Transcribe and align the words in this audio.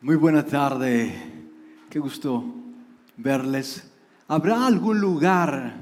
Muy 0.00 0.14
buena 0.14 0.46
tarde, 0.46 1.12
qué 1.90 1.98
gusto 1.98 2.44
verles. 3.16 3.82
¿Habrá 4.28 4.64
algún 4.64 5.00
lugar 5.00 5.74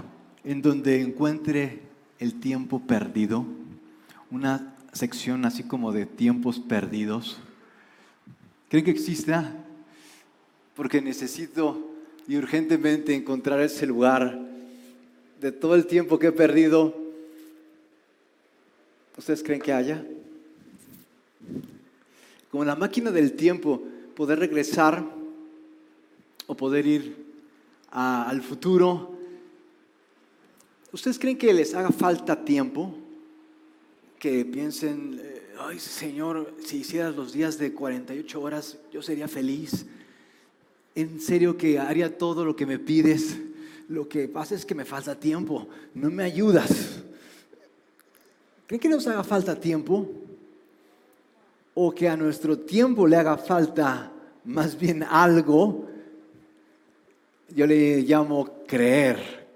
en 0.43 0.63
donde 0.63 1.03
encuentre 1.03 1.81
el 2.19 2.41
tiempo 2.41 2.81
perdido? 2.81 3.45
Una 4.31 4.75
sección 4.95 5.45
así 5.45 5.65
como 5.65 5.93
de 5.93 6.07
tiempos 6.07 6.59
perdidos. 6.59 7.37
¿Creen 8.71 8.87
que 8.87 8.91
exista? 8.91 9.53
Porque 10.75 11.03
necesito 11.03 11.79
y 12.27 12.39
urgentemente 12.39 13.15
encontrar 13.15 13.61
ese 13.61 13.85
lugar 13.85 14.41
de 15.43 15.53
todo 15.53 15.75
el 15.75 15.87
tiempo 15.87 16.19
que 16.19 16.29
he 16.29 16.33
perdido. 16.33 16.97
¿Ustedes 19.19 19.43
creen 19.43 19.61
que 19.61 19.75
haya? 19.75 20.03
Como 22.51 22.65
la 22.65 22.77
máquina 22.77 23.11
del 23.11 23.35
tiempo 23.35 23.83
poder 24.17 24.39
regresar 24.39 25.05
o 26.47 26.57
poder 26.57 26.87
ir 26.87 27.27
al 27.91 28.43
futuro. 28.43 29.15
¿Ustedes 30.91 31.19
creen 31.19 31.37
que 31.37 31.53
les 31.53 31.75
haga 31.75 31.91
falta 31.91 32.45
tiempo? 32.45 32.97
Que 34.19 34.45
piensen, 34.47 35.21
eh, 35.23 35.53
ay 35.61 35.79
Señor, 35.79 36.55
si 36.65 36.79
hicieras 36.79 37.15
los 37.15 37.35
días 37.35 37.59
de 37.59 37.75
48 37.75 38.41
horas, 38.41 38.79
yo 38.91 39.03
sería 39.03 39.29
feliz. 39.29 39.85
En 40.95 41.21
serio 41.21 41.59
que 41.59 41.79
haría 41.79 42.17
todo 42.17 42.45
lo 42.45 42.57
que 42.57 42.65
me 42.65 42.79
pides. 42.79 43.37
Lo 43.89 44.09
que 44.09 44.27
pasa 44.27 44.55
es 44.55 44.65
que 44.65 44.75
me 44.75 44.87
falta 44.87 45.15
tiempo, 45.21 45.69
no 45.95 46.11
me 46.11 46.25
ayudas. 46.25 47.03
¿Creen 48.67 48.81
que 48.81 48.89
nos 48.89 49.07
haga 49.07 49.23
falta 49.23 49.61
tiempo? 49.61 50.11
O 51.79 51.95
que 51.95 52.09
a 52.09 52.17
nuestro 52.17 52.59
tiempo 52.59 53.07
le 53.07 53.17
haga 53.17 53.37
falta 53.37 54.11
más 54.45 54.79
bien 54.79 55.03
algo, 55.03 55.85
yo 57.55 57.67
le 57.67 58.01
llamo 58.01 58.63
creer. 58.67 59.47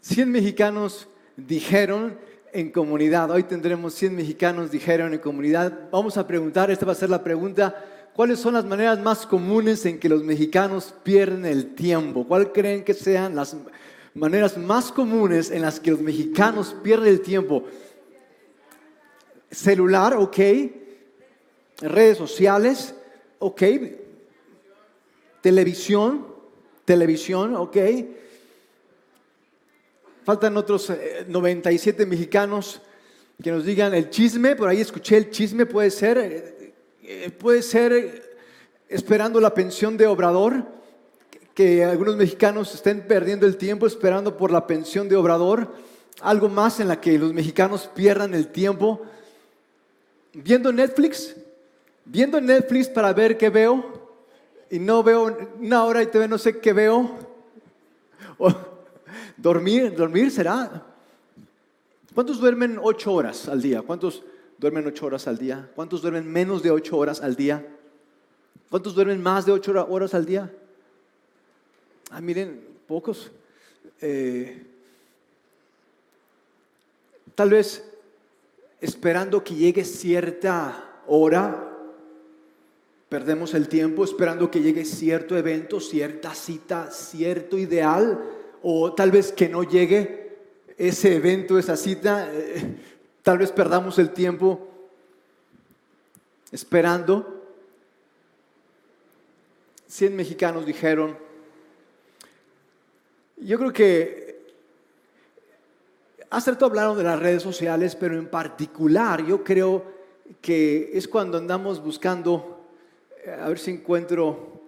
Cien 0.00 0.30
mexicanos 0.30 1.08
dijeron 1.36 2.16
en 2.52 2.70
comunidad, 2.70 3.32
hoy 3.32 3.42
tendremos 3.42 3.94
100 3.94 4.14
mexicanos 4.14 4.70
dijeron 4.70 5.14
en 5.14 5.18
comunidad, 5.18 5.88
vamos 5.90 6.16
a 6.16 6.28
preguntar, 6.28 6.70
esta 6.70 6.86
va 6.86 6.92
a 6.92 6.96
ser 6.96 7.10
la 7.10 7.24
pregunta, 7.24 7.84
¿cuáles 8.14 8.38
son 8.38 8.54
las 8.54 8.64
maneras 8.64 9.00
más 9.00 9.26
comunes 9.26 9.84
en 9.84 9.98
que 9.98 10.08
los 10.08 10.22
mexicanos 10.22 10.94
pierden 11.02 11.44
el 11.44 11.74
tiempo? 11.74 12.24
¿Cuál 12.28 12.52
creen 12.52 12.84
que 12.84 12.94
sean 12.94 13.34
las 13.34 13.56
maneras 14.14 14.56
más 14.56 14.92
comunes 14.92 15.50
en 15.50 15.62
las 15.62 15.80
que 15.80 15.90
los 15.90 16.00
mexicanos 16.00 16.76
pierden 16.84 17.08
el 17.08 17.20
tiempo? 17.20 17.64
Celular, 19.52 20.14
ok, 20.14 20.38
redes 21.80 22.18
sociales, 22.18 22.94
ok, 23.38 23.62
televisión, 25.40 26.26
televisión, 26.84 27.54
ok. 27.56 27.76
Faltan 30.24 30.56
otros 30.56 30.92
97 31.26 32.02
eh, 32.02 32.06
mexicanos 32.06 32.80
que 33.42 33.50
nos 33.50 33.64
digan 33.64 33.92
el 33.92 34.08
chisme, 34.08 34.56
por 34.56 34.68
ahí 34.68 34.80
escuché 34.80 35.16
el 35.16 35.30
chisme, 35.30 35.66
puede 35.66 35.90
ser, 35.90 36.18
eh, 36.18 36.74
eh, 37.02 37.30
puede 37.30 37.62
ser 37.62 38.36
esperando 38.88 39.40
la 39.40 39.52
pensión 39.52 39.96
de 39.96 40.06
Obrador, 40.06 40.64
que 41.54 41.84
algunos 41.84 42.16
mexicanos 42.16 42.74
estén 42.74 43.06
perdiendo 43.06 43.46
el 43.46 43.56
tiempo 43.56 43.86
esperando 43.86 44.36
por 44.36 44.50
la 44.50 44.66
pensión 44.66 45.08
de 45.08 45.16
Obrador, 45.16 45.74
algo 46.20 46.48
más 46.48 46.78
en 46.80 46.88
la 46.88 47.00
que 47.00 47.18
los 47.18 47.32
mexicanos 47.32 47.90
pierdan 47.94 48.32
el 48.34 48.48
tiempo 48.48 49.02
viendo 50.32 50.72
Netflix, 50.72 51.36
viendo 52.04 52.40
Netflix 52.40 52.88
para 52.88 53.12
ver 53.12 53.36
qué 53.36 53.50
veo, 53.50 54.02
y 54.70 54.78
no 54.78 55.02
veo 55.02 55.36
una 55.60 55.84
hora 55.84 56.02
y 56.02 56.06
te 56.06 56.26
no 56.26 56.38
sé 56.38 56.58
qué 56.58 56.72
veo. 56.72 57.18
dormir, 59.36 59.94
dormir 59.94 60.30
será. 60.30 60.86
¿Cuántos 62.14 62.40
duermen 62.40 62.78
ocho 62.82 63.12
horas 63.12 63.48
al 63.48 63.60
día? 63.60 63.82
¿Cuántos 63.82 64.22
duermen 64.58 64.86
ocho 64.86 65.06
horas 65.06 65.26
al 65.26 65.38
día? 65.38 65.70
¿Cuántos 65.74 66.00
duermen 66.00 66.30
menos 66.30 66.62
de 66.62 66.70
ocho 66.70 66.96
horas 66.96 67.20
al 67.20 67.36
día? 67.36 67.66
¿Cuántos 68.70 68.94
duermen 68.94 69.22
más 69.22 69.44
de 69.44 69.52
ocho 69.52 69.72
horas 69.88 70.14
al 70.14 70.24
día? 70.24 70.50
Ah, 72.10 72.20
miren, 72.20 72.66
pocos. 72.86 73.30
Eh, 74.00 74.66
tal 77.34 77.50
vez 77.50 77.91
esperando 78.82 79.44
que 79.44 79.54
llegue 79.54 79.84
cierta 79.84 81.02
hora, 81.06 81.68
perdemos 83.08 83.54
el 83.54 83.68
tiempo 83.68 84.02
esperando 84.02 84.50
que 84.50 84.60
llegue 84.60 84.84
cierto 84.84 85.36
evento, 85.36 85.78
cierta 85.78 86.34
cita, 86.34 86.90
cierto 86.90 87.56
ideal, 87.56 88.20
o 88.60 88.92
tal 88.92 89.12
vez 89.12 89.30
que 89.30 89.48
no 89.48 89.62
llegue 89.62 90.36
ese 90.76 91.14
evento, 91.14 91.58
esa 91.58 91.76
cita, 91.76 92.28
eh, 92.32 92.74
tal 93.22 93.38
vez 93.38 93.52
perdamos 93.52 94.00
el 94.00 94.10
tiempo 94.10 94.68
esperando. 96.50 97.40
Cien 99.86 100.16
mexicanos 100.16 100.66
dijeron, 100.66 101.16
yo 103.36 103.58
creo 103.58 103.72
que 103.72 104.21
Hace 106.32 106.52
rato 106.52 106.64
hablaron 106.64 106.96
de 106.96 107.04
las 107.04 107.18
redes 107.18 107.42
sociales, 107.42 107.94
pero 107.94 108.16
en 108.16 108.26
particular 108.26 109.22
yo 109.22 109.44
creo 109.44 109.84
que 110.40 110.90
es 110.94 111.06
cuando 111.06 111.36
andamos 111.36 111.84
buscando, 111.84 112.70
eh, 113.22 113.36
a 113.38 113.48
ver 113.50 113.58
si 113.58 113.72
encuentro 113.72 114.62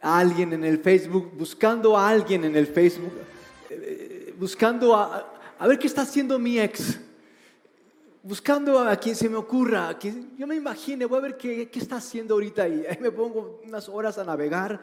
a 0.00 0.18
alguien 0.18 0.54
en 0.54 0.64
el 0.64 0.78
Facebook, 0.78 1.30
buscando 1.36 1.94
a 1.94 2.08
alguien 2.08 2.46
en 2.46 2.56
el 2.56 2.66
Facebook, 2.66 3.12
eh, 3.68 4.34
buscando 4.38 4.96
a, 4.96 5.30
a 5.58 5.66
ver 5.66 5.78
qué 5.78 5.88
está 5.88 6.00
haciendo 6.00 6.38
mi 6.38 6.58
ex, 6.58 6.98
buscando 8.22 8.78
a 8.78 8.96
quien 8.96 9.14
se 9.14 9.28
me 9.28 9.36
ocurra, 9.36 9.90
a 9.90 9.98
quien 9.98 10.34
yo 10.38 10.46
me 10.46 10.56
imagine, 10.56 11.04
voy 11.04 11.18
a 11.18 11.20
ver 11.20 11.36
qué, 11.36 11.68
qué 11.68 11.80
está 11.80 11.96
haciendo 11.96 12.32
ahorita 12.32 12.66
y 12.66 12.86
ahí 12.86 12.96
me 12.98 13.10
pongo 13.10 13.60
unas 13.62 13.90
horas 13.90 14.16
a 14.16 14.24
navegar 14.24 14.80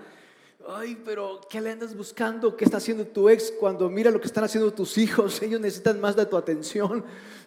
Ay, 0.67 0.97
pero 1.03 1.41
¿qué 1.49 1.59
le 1.59 1.71
andas 1.71 1.95
buscando? 1.95 2.55
¿Qué 2.55 2.65
está 2.65 2.77
haciendo 2.77 3.05
tu 3.05 3.29
ex 3.29 3.51
cuando 3.59 3.89
mira 3.89 4.11
lo 4.11 4.21
que 4.21 4.27
están 4.27 4.43
haciendo 4.43 4.71
tus 4.71 4.97
hijos? 4.97 5.41
Ellos 5.41 5.59
necesitan 5.59 5.99
más 5.99 6.15
de 6.15 6.25
tu 6.25 6.37
atención. 6.37 7.03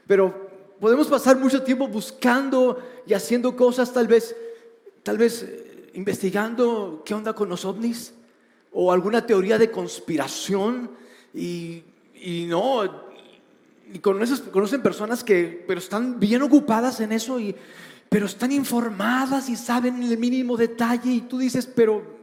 Pero 0.06 0.48
podemos 0.80 1.06
pasar 1.06 1.38
mucho 1.38 1.62
tiempo 1.62 1.86
buscando 1.86 2.82
y 3.06 3.14
haciendo 3.14 3.56
cosas, 3.56 3.92
tal 3.92 4.08
vez, 4.08 4.34
tal 5.02 5.18
vez 5.18 5.42
eh, 5.42 5.90
investigando 5.94 7.02
qué 7.04 7.14
onda 7.14 7.32
con 7.34 7.48
los 7.48 7.64
ovnis 7.64 8.12
o 8.72 8.92
alguna 8.92 9.24
teoría 9.24 9.58
de 9.58 9.70
conspiración 9.70 10.90
y, 11.32 11.84
no, 12.48 12.84
y 13.92 13.98
conocen 14.00 14.82
personas 14.82 15.22
que, 15.22 15.64
pero 15.68 15.78
están 15.78 16.18
bien 16.18 16.42
ocupadas 16.42 17.00
en 17.00 17.12
eso 17.12 17.38
y, 17.38 17.54
pero 18.08 18.26
están 18.26 18.50
informadas 18.50 19.48
y 19.48 19.54
saben 19.54 20.02
el 20.02 20.18
mínimo 20.18 20.56
detalle 20.56 21.12
y 21.12 21.20
tú 21.20 21.38
dices, 21.38 21.66
pero 21.66 22.13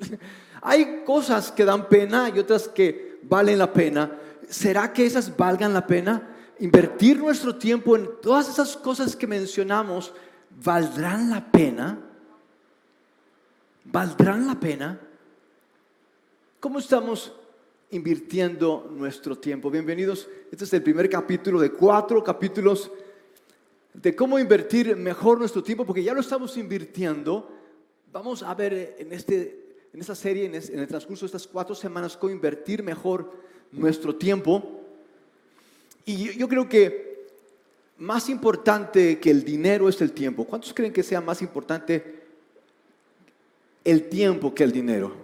Hay 0.62 1.02
cosas 1.04 1.50
que 1.52 1.64
dan 1.64 1.88
pena 1.88 2.30
y 2.34 2.38
otras 2.38 2.68
que 2.68 3.20
valen 3.22 3.58
la 3.58 3.72
pena. 3.72 4.18
¿Será 4.48 4.92
que 4.92 5.06
esas 5.06 5.36
valgan 5.36 5.72
la 5.74 5.86
pena? 5.86 6.34
Invertir 6.60 7.18
nuestro 7.18 7.56
tiempo 7.56 7.96
en 7.96 8.08
todas 8.22 8.48
esas 8.48 8.76
cosas 8.76 9.14
que 9.14 9.26
mencionamos, 9.26 10.12
¿valdrán 10.62 11.30
la 11.30 11.50
pena? 11.50 11.98
¿Valdrán 13.84 14.46
la 14.46 14.58
pena? 14.58 15.00
¿Cómo 16.60 16.78
estamos 16.78 17.32
invirtiendo 17.90 18.88
nuestro 18.90 19.36
tiempo? 19.36 19.70
Bienvenidos. 19.70 20.28
Este 20.50 20.64
es 20.64 20.72
el 20.72 20.82
primer 20.82 21.08
capítulo 21.10 21.60
de 21.60 21.70
cuatro 21.72 22.24
capítulos 22.24 22.90
de 23.92 24.14
cómo 24.14 24.38
invertir 24.38 24.94
mejor 24.96 25.38
nuestro 25.38 25.62
tiempo, 25.62 25.86
porque 25.86 26.02
ya 26.02 26.12
lo 26.12 26.20
estamos 26.20 26.56
invirtiendo. 26.56 27.50
Vamos 28.12 28.42
a 28.42 28.54
ver 28.54 28.96
en 28.98 29.12
este 29.12 29.65
en 29.96 30.02
esta 30.02 30.14
serie, 30.14 30.44
en, 30.44 30.54
el 30.54 30.86
transcurso 30.86 31.24
de 31.24 31.28
estas 31.28 31.46
cuatro 31.46 31.74
semanas, 31.74 32.18
cómo 32.18 32.30
invertir 32.30 32.82
mejor 32.82 33.32
nuestro 33.72 34.14
tiempo. 34.14 34.82
Y 36.04 36.36
yo, 36.36 36.46
creo 36.50 36.68
que 36.68 37.30
más 37.96 38.28
importante 38.28 39.18
que 39.18 39.30
el 39.30 39.42
dinero 39.42 39.88
es 39.88 39.98
el 40.02 40.12
tiempo. 40.12 40.44
¿Cuántos 40.44 40.74
creen 40.74 40.92
que 40.92 41.02
sea 41.02 41.22
más 41.22 41.40
importante 41.40 42.24
el 43.84 44.10
tiempo 44.10 44.54
que 44.54 44.64
el 44.64 44.72
dinero? 44.72 45.14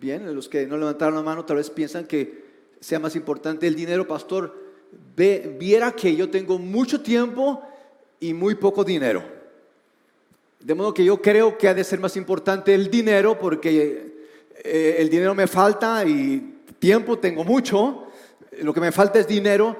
Bien, 0.00 0.34
los 0.34 0.48
que 0.48 0.66
no 0.66 0.78
levantaron 0.78 1.16
la 1.16 1.22
mano 1.22 1.44
tal 1.44 1.58
vez 1.58 1.68
piensan 1.68 2.06
que 2.06 2.42
sea 2.80 2.98
más 2.98 3.14
importante 3.14 3.66
el 3.66 3.74
dinero, 3.74 4.08
pastor. 4.08 4.56
viera 5.14 5.92
que 5.92 6.16
yo 6.16 6.30
tengo 6.30 6.58
mucho 6.58 7.02
tiempo 7.02 7.62
y 8.18 8.32
muy 8.32 8.54
poco 8.54 8.82
dinero. 8.82 9.37
De 10.60 10.74
modo 10.74 10.92
que 10.92 11.04
yo 11.04 11.22
creo 11.22 11.56
que 11.56 11.68
ha 11.68 11.74
de 11.74 11.84
ser 11.84 12.00
más 12.00 12.16
importante 12.16 12.74
el 12.74 12.90
dinero 12.90 13.38
porque 13.38 14.26
eh, 14.64 14.96
el 14.98 15.08
dinero 15.08 15.34
me 15.34 15.46
falta 15.46 16.04
y 16.04 16.62
tiempo 16.78 17.18
tengo 17.18 17.44
mucho, 17.44 18.08
lo 18.60 18.74
que 18.74 18.80
me 18.80 18.92
falta 18.92 19.18
es 19.18 19.28
dinero, 19.28 19.76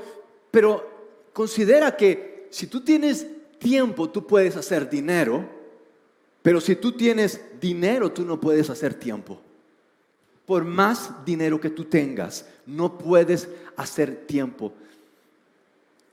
pero 0.50 1.28
considera 1.32 1.96
que 1.96 2.46
si 2.50 2.68
tú 2.68 2.82
tienes 2.82 3.26
tiempo 3.58 4.08
tú 4.10 4.26
puedes 4.26 4.56
hacer 4.56 4.88
dinero, 4.88 5.48
pero 6.42 6.60
si 6.60 6.76
tú 6.76 6.92
tienes 6.92 7.40
dinero 7.60 8.12
tú 8.12 8.24
no 8.24 8.40
puedes 8.40 8.70
hacer 8.70 8.94
tiempo. 8.94 9.40
Por 10.46 10.64
más 10.64 11.24
dinero 11.26 11.60
que 11.60 11.68
tú 11.68 11.84
tengas, 11.84 12.46
no 12.64 12.96
puedes 12.96 13.48
hacer 13.76 14.26
tiempo. 14.26 14.72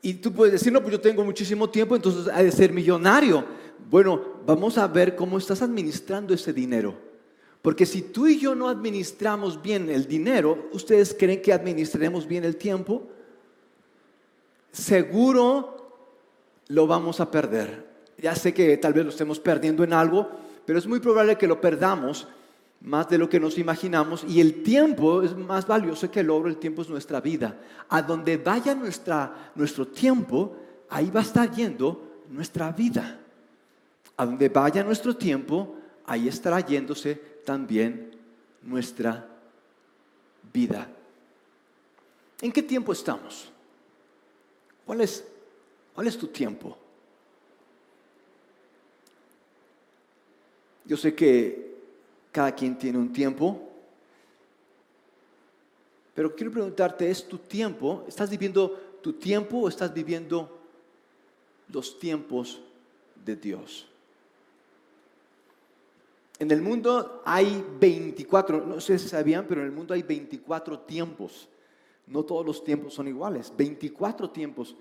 Y 0.02 0.14
tú 0.14 0.32
puedes 0.32 0.52
decir, 0.52 0.72
no, 0.72 0.80
pues 0.80 0.92
yo 0.92 1.00
tengo 1.00 1.24
muchísimo 1.24 1.70
tiempo, 1.70 1.96
entonces 1.96 2.32
hay 2.32 2.44
de 2.44 2.52
ser 2.52 2.72
millonario. 2.72 3.44
Bueno, 3.90 4.20
vamos 4.46 4.78
a 4.78 4.86
ver 4.86 5.14
cómo 5.16 5.38
estás 5.38 5.62
administrando 5.62 6.34
ese 6.34 6.52
dinero. 6.52 6.94
Porque 7.62 7.86
si 7.86 8.02
tú 8.02 8.26
y 8.26 8.38
yo 8.38 8.54
no 8.54 8.68
administramos 8.68 9.60
bien 9.60 9.90
el 9.90 10.06
dinero, 10.06 10.68
¿ustedes 10.72 11.16
creen 11.18 11.42
que 11.42 11.52
administraremos 11.52 12.26
bien 12.26 12.44
el 12.44 12.56
tiempo? 12.56 13.08
Seguro 14.70 15.76
lo 16.68 16.86
vamos 16.86 17.20
a 17.20 17.30
perder. 17.30 17.86
Ya 18.18 18.34
sé 18.34 18.54
que 18.54 18.76
tal 18.76 18.92
vez 18.92 19.04
lo 19.04 19.10
estemos 19.10 19.40
perdiendo 19.40 19.84
en 19.84 19.92
algo, 19.92 20.28
pero 20.64 20.78
es 20.78 20.86
muy 20.86 21.00
probable 21.00 21.36
que 21.36 21.46
lo 21.46 21.60
perdamos 21.60 22.28
más 22.82 23.08
de 23.08 23.18
lo 23.18 23.28
que 23.28 23.40
nos 23.40 23.58
imaginamos 23.58 24.24
y 24.28 24.40
el 24.40 24.62
tiempo 24.62 25.22
es 25.22 25.36
más 25.36 25.66
valioso 25.66 26.10
que 26.10 26.20
el 26.20 26.30
oro, 26.30 26.48
el 26.48 26.58
tiempo 26.58 26.82
es 26.82 26.88
nuestra 26.88 27.20
vida. 27.20 27.58
A 27.88 28.02
donde 28.02 28.36
vaya 28.36 28.74
nuestra, 28.74 29.52
nuestro 29.54 29.88
tiempo, 29.88 30.56
ahí 30.88 31.10
va 31.10 31.20
a 31.20 31.24
estar 31.24 31.50
yendo 31.50 32.22
nuestra 32.30 32.70
vida. 32.72 33.20
A 34.16 34.24
donde 34.24 34.48
vaya 34.48 34.82
nuestro 34.82 35.16
tiempo, 35.16 35.76
ahí 36.06 36.28
estará 36.28 36.60
yéndose 36.60 37.14
también 37.44 38.12
nuestra 38.62 39.28
vida. 40.52 40.88
¿En 42.40 42.52
qué 42.52 42.62
tiempo 42.62 42.92
estamos? 42.92 43.50
¿Cuál 44.84 45.00
es, 45.00 45.24
cuál 45.94 46.06
es 46.06 46.16
tu 46.16 46.28
tiempo? 46.28 46.76
Yo 50.84 50.96
sé 50.96 51.14
que 51.14 51.74
cada 52.30 52.54
quien 52.54 52.78
tiene 52.78 52.98
un 52.98 53.12
tiempo, 53.12 53.60
pero 56.14 56.34
quiero 56.34 56.52
preguntarte, 56.52 57.10
¿es 57.10 57.26
tu 57.26 57.38
tiempo? 57.38 58.04
¿Estás 58.06 58.30
viviendo 58.30 58.98
tu 59.02 59.12
tiempo 59.14 59.58
o 59.58 59.68
estás 59.68 59.92
viviendo 59.92 60.60
los 61.68 61.98
tiempos 61.98 62.60
de 63.24 63.36
Dios? 63.36 63.86
En 66.38 66.50
el 66.50 66.60
mundo 66.60 67.22
hay 67.24 67.64
24, 67.80 68.66
no 68.66 68.80
sé 68.80 68.98
si 68.98 69.08
sabían, 69.08 69.46
pero 69.48 69.62
en 69.62 69.68
el 69.68 69.72
mundo 69.72 69.94
hay 69.94 70.02
24 70.02 70.80
tiempos. 70.80 71.48
No 72.06 72.24
todos 72.24 72.44
los 72.44 72.62
tiempos 72.62 72.94
son 72.94 73.08
iguales, 73.08 73.52
24 73.56 74.30
tiempos. 74.30 74.76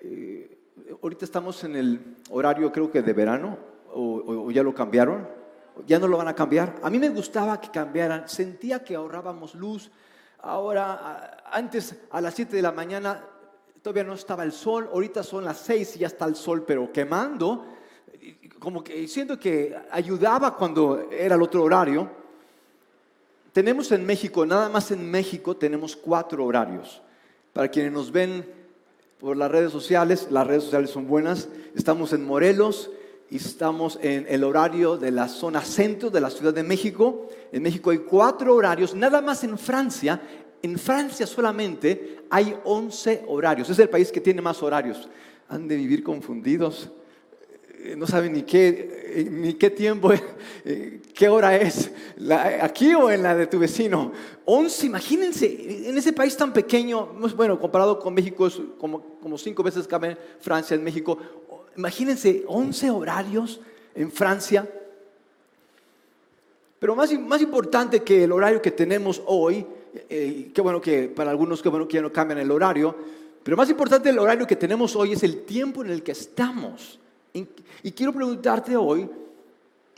Eh, 0.00 0.58
ahorita 1.02 1.24
estamos 1.24 1.62
en 1.64 1.76
el 1.76 2.16
horario 2.30 2.72
creo 2.72 2.90
que 2.90 3.02
de 3.02 3.12
verano, 3.12 3.58
o 3.92 4.50
ya 4.50 4.62
lo 4.62 4.74
cambiaron 4.74 5.40
ya 5.86 5.98
no 5.98 6.08
lo 6.08 6.16
van 6.16 6.28
a 6.28 6.34
cambiar. 6.34 6.76
A 6.82 6.90
mí 6.90 6.98
me 6.98 7.08
gustaba 7.08 7.60
que 7.60 7.70
cambiaran, 7.70 8.28
sentía 8.28 8.82
que 8.84 8.94
ahorrábamos 8.94 9.54
luz. 9.54 9.90
Ahora, 10.40 11.42
antes 11.50 11.96
a 12.10 12.20
las 12.20 12.34
7 12.34 12.56
de 12.56 12.62
la 12.62 12.72
mañana 12.72 13.24
todavía 13.82 14.04
no 14.04 14.14
estaba 14.14 14.44
el 14.44 14.52
sol, 14.52 14.88
ahorita 14.92 15.22
son 15.22 15.44
las 15.44 15.58
6 15.58 15.96
y 15.96 15.98
ya 16.00 16.06
está 16.06 16.26
el 16.26 16.36
sol, 16.36 16.64
pero 16.66 16.92
quemando, 16.92 17.66
como 18.60 18.84
que 18.84 19.08
siento 19.08 19.38
que 19.38 19.74
ayudaba 19.90 20.56
cuando 20.56 21.08
era 21.10 21.34
el 21.34 21.42
otro 21.42 21.64
horario. 21.64 22.08
Tenemos 23.52 23.90
en 23.90 24.06
México, 24.06 24.46
nada 24.46 24.68
más 24.68 24.90
en 24.92 25.10
México 25.10 25.56
tenemos 25.56 25.96
cuatro 25.96 26.44
horarios. 26.44 27.02
Para 27.52 27.68
quienes 27.68 27.90
nos 27.90 28.12
ven 28.12 28.46
por 29.18 29.36
las 29.36 29.50
redes 29.50 29.72
sociales, 29.72 30.28
las 30.30 30.46
redes 30.46 30.64
sociales 30.64 30.90
son 30.90 31.08
buenas, 31.08 31.48
estamos 31.74 32.12
en 32.12 32.24
Morelos, 32.24 32.90
y 33.30 33.36
estamos 33.36 33.98
en 34.02 34.26
el 34.28 34.42
horario 34.42 34.96
de 34.96 35.12
la 35.12 35.28
zona 35.28 35.62
centro 35.62 36.10
de 36.10 36.20
la 36.20 36.30
Ciudad 36.30 36.52
de 36.52 36.64
México. 36.64 37.28
En 37.52 37.62
México 37.62 37.90
hay 37.90 37.98
cuatro 37.98 38.56
horarios, 38.56 38.94
nada 38.94 39.22
más 39.22 39.44
en 39.44 39.56
Francia. 39.56 40.20
En 40.62 40.76
Francia 40.76 41.26
solamente 41.26 42.24
hay 42.28 42.56
11 42.64 43.24
horarios. 43.28 43.70
Es 43.70 43.78
el 43.78 43.88
país 43.88 44.10
que 44.10 44.20
tiene 44.20 44.42
más 44.42 44.60
horarios. 44.62 45.08
Han 45.48 45.68
de 45.68 45.76
vivir 45.76 46.02
confundidos. 46.02 46.90
Eh, 47.82 47.94
no 47.96 48.06
saben 48.06 48.32
ni 48.32 48.42
qué, 48.42 49.12
eh, 49.14 49.28
ni 49.30 49.54
qué 49.54 49.70
tiempo, 49.70 50.12
eh, 50.64 51.00
qué 51.14 51.28
hora 51.28 51.56
es, 51.56 51.90
aquí 52.60 52.94
o 52.94 53.10
en 53.10 53.22
la 53.22 53.34
de 53.34 53.46
tu 53.46 53.58
vecino. 53.58 54.12
11, 54.44 54.86
imagínense, 54.86 55.88
en 55.88 55.96
ese 55.96 56.12
país 56.12 56.36
tan 56.36 56.52
pequeño, 56.52 57.14
bueno, 57.36 57.58
comparado 57.58 57.98
con 57.98 58.14
México, 58.14 58.46
es 58.46 58.60
como, 58.78 59.18
como 59.20 59.38
cinco 59.38 59.62
veces 59.62 59.86
cabe 59.86 60.16
Francia 60.40 60.74
en 60.74 60.84
México 60.84 61.18
imagínense, 61.76 62.44
11 62.46 62.90
horarios 62.90 63.60
en 63.94 64.10
Francia. 64.10 64.68
Pero 66.78 66.96
más, 66.96 67.12
más 67.18 67.42
importante 67.42 68.02
que 68.02 68.24
el 68.24 68.32
horario 68.32 68.62
que 68.62 68.70
tenemos 68.70 69.22
hoy, 69.26 69.66
eh, 70.08 70.50
qué 70.54 70.60
bueno 70.60 70.80
que 70.80 71.08
para 71.08 71.30
algunos, 71.30 71.62
qué 71.62 71.68
bueno 71.68 71.86
que 71.86 71.96
ya 71.96 72.02
no 72.02 72.12
cambian 72.12 72.38
el 72.38 72.50
horario, 72.50 72.96
pero 73.42 73.56
más 73.56 73.68
importante 73.70 74.10
el 74.10 74.18
horario 74.18 74.46
que 74.46 74.56
tenemos 74.56 74.96
hoy 74.96 75.12
es 75.12 75.22
el 75.22 75.44
tiempo 75.44 75.84
en 75.84 75.90
el 75.90 76.02
que 76.02 76.12
estamos. 76.12 76.98
Y 77.32 77.92
quiero 77.92 78.12
preguntarte 78.12 78.76
hoy, 78.76 79.08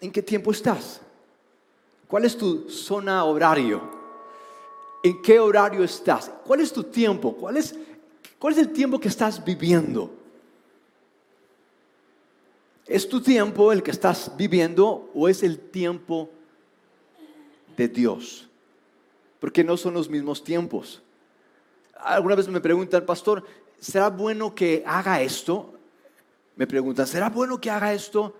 ¿en 0.01 0.11
qué 0.11 0.23
tiempo 0.23 0.51
estás? 0.51 1.01
¿Cuál 2.13 2.27
es 2.27 2.37
tu 2.37 2.69
zona 2.69 3.25
horario? 3.25 3.81
¿En 5.03 5.23
qué 5.23 5.41
horario 5.41 5.83
estás? 5.83 6.31
¿Cuál 6.45 6.61
es 6.61 6.71
tu 6.71 6.85
tiempo? 6.85 7.35
¿Cuál 7.35 7.57
es, 7.57 7.75
el 8.59 8.71
tiempo 8.71 9.01
que 9.01 9.09
estás 9.09 9.43
viviendo? 9.43 10.13
¿Es 12.87 13.09
tu 13.09 13.23
tiempo 13.23 13.73
el 13.73 13.83
que 13.83 13.91
estás 13.93 14.31
viviendo 14.37 15.11
o 15.15 15.27
es 15.27 15.43
el 15.43 15.59
tiempo 15.59 16.29
de 17.79 17.89
Dios? 17.89 18.47
Porque 19.41 19.65
no 19.65 19.79
son 19.79 19.95
los 19.95 20.11
mismos 20.11 20.45
tiempos. 20.45 21.01
Alguna 21.97 22.35
vez 22.35 22.47
me 22.47 22.61
preguntan, 22.61 23.07
pastor, 23.07 23.43
¿será 23.81 24.11
bueno 24.11 24.55
que 24.55 24.85
haga 24.87 25.23
esto? 25.23 25.72
Me 26.63 26.69
preguntan, 26.69 27.09
¿será 27.09 27.29
bueno 27.29 27.61
que 27.61 27.71
haga 27.71 27.93
esto? 27.93 28.37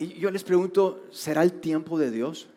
Y 0.00 0.14
yo 0.14 0.32
les 0.32 0.42
pregunto, 0.42 1.04
¿será 1.12 1.44
el 1.44 1.52
tiempo 1.52 1.96
de 1.96 2.10
Dios? 2.10 2.48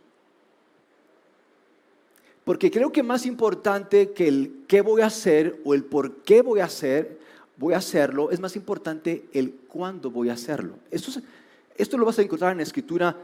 Porque 2.43 2.71
creo 2.71 2.91
que 2.91 3.03
más 3.03 3.27
importante 3.27 4.13
que 4.13 4.27
el 4.27 4.63
qué 4.67 4.81
voy 4.81 5.03
a 5.03 5.05
hacer 5.05 5.61
o 5.63 5.75
el 5.75 5.83
por 5.83 6.23
qué 6.23 6.41
voy 6.41 6.59
a 6.59 6.65
hacer 6.65 7.19
voy 7.55 7.75
a 7.75 7.77
hacerlo, 7.77 8.31
es 8.31 8.39
más 8.39 8.55
importante 8.55 9.27
el 9.31 9.51
cuándo 9.67 10.09
voy 10.09 10.29
a 10.29 10.33
hacerlo. 10.33 10.73
Esto, 10.89 11.21
esto 11.77 11.95
lo 11.99 12.07
vas 12.07 12.17
a 12.17 12.23
encontrar 12.23 12.53
en 12.53 12.57
la 12.57 12.63
escritura 12.63 13.15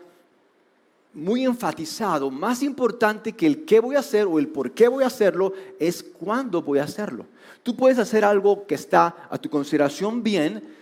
muy 1.16 1.46
enfatizado. 1.46 2.30
Más 2.30 2.62
importante 2.62 3.32
que 3.32 3.48
el 3.48 3.66
qué 3.66 3.80
voy 3.80 3.96
a 3.96 4.02
hacer 4.02 4.28
o 4.28 4.38
el 4.38 4.50
por 4.50 4.74
qué 4.74 4.88
voy 4.88 5.04
a 5.04 5.08
hacerlo 5.08 5.54
es 5.80 6.04
cuándo 6.04 6.62
voy 6.62 6.78
a 6.78 6.84
hacerlo. 6.84 7.26
Tú 7.64 7.76
puedes 7.76 7.98
hacer 7.98 8.24
algo 8.24 8.68
que 8.68 8.76
está 8.76 9.28
a 9.32 9.40
tu 9.40 9.50
consideración 9.50 10.22
bien, 10.22 10.77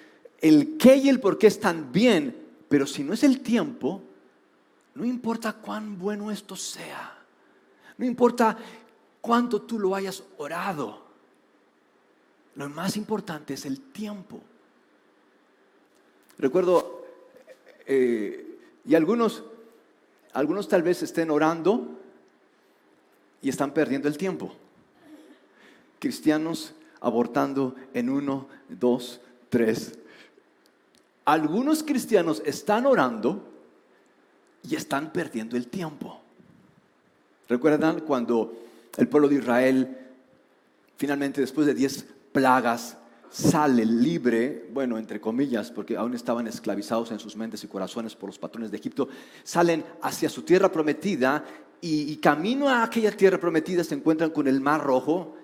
el 0.48 0.78
qué 0.78 0.98
y 0.98 1.10
el 1.10 1.20
por 1.20 1.38
qué 1.38 1.48
están 1.48 1.92
bien, 1.92 2.36
pero 2.70 2.86
si 2.86 3.04
no 3.04 3.14
es 3.14 3.24
el 3.24 3.42
tiempo, 3.42 4.02
no 4.94 5.06
importa 5.06 5.54
cuán 5.54 5.98
bueno 5.98 6.32
esto 6.32 6.56
sea, 6.56 7.18
no 7.98 8.06
importa 8.06 8.58
cuánto 9.22 9.62
tú 9.62 9.80
lo 9.80 9.96
hayas 9.96 10.24
orado 10.38 11.06
lo 12.56 12.70
más 12.70 12.96
importante 12.98 13.54
es 13.54 13.66
el 13.66 13.80
tiempo. 13.80 14.40
Recuerdo, 16.38 17.06
eh, 17.86 18.60
y 18.86 18.96
algunos, 18.96 19.44
algunos 20.34 20.68
tal 20.68 20.82
vez 20.82 21.04
estén 21.04 21.32
orando 21.32 22.00
y 23.42 23.50
están 23.50 23.74
perdiendo 23.74 24.08
el 24.08 24.18
tiempo. 24.18 24.54
Cristianos 26.00 26.74
abortando 27.02 27.76
en 27.94 28.10
uno, 28.10 28.48
dos, 28.70 29.20
tres. 29.50 29.98
Algunos 31.26 31.84
cristianos 31.84 32.42
están 32.46 32.86
orando 32.86 33.44
y 34.64 34.76
están 34.76 35.12
perdiendo 35.12 35.58
el 35.58 35.68
tiempo. 35.68 36.22
¿Recuerdan 37.50 38.02
cuando 38.02 38.54
el 38.98 39.08
pueblo 39.08 39.28
de 39.28 39.36
Israel 39.36 40.06
finalmente 40.98 41.42
después 41.42 41.68
de 41.68 41.74
diez 41.74 42.06
plagas, 42.32 42.98
sale 43.30 43.86
libre, 43.86 44.70
bueno, 44.72 44.98
entre 44.98 45.20
comillas, 45.20 45.72
porque 45.72 45.98
aún 45.98 46.14
estaban 46.14 46.48
esclavizados 46.48 47.12
en 47.12 47.20
sus 47.20 47.36
mentes 47.36 47.64
y 47.64 47.68
corazones 47.68 48.16
por 48.16 48.30
los 48.30 48.40
patrones 48.40 48.72
de 48.72 48.78
Egipto, 48.78 49.10
salen 49.44 49.84
hacia 50.02 50.30
su 50.30 50.44
tierra 50.44 50.72
prometida 50.72 51.44
y, 51.82 52.16
camino 52.18 52.68
a 52.68 52.84
aquella 52.84 53.12
tierra 53.12 53.40
prometida 53.40 53.84
se 53.84 53.94
encuentran 53.94 54.32
con 54.32 54.48
el 54.48 54.60
mar 54.60 54.84
rojo 54.84 55.36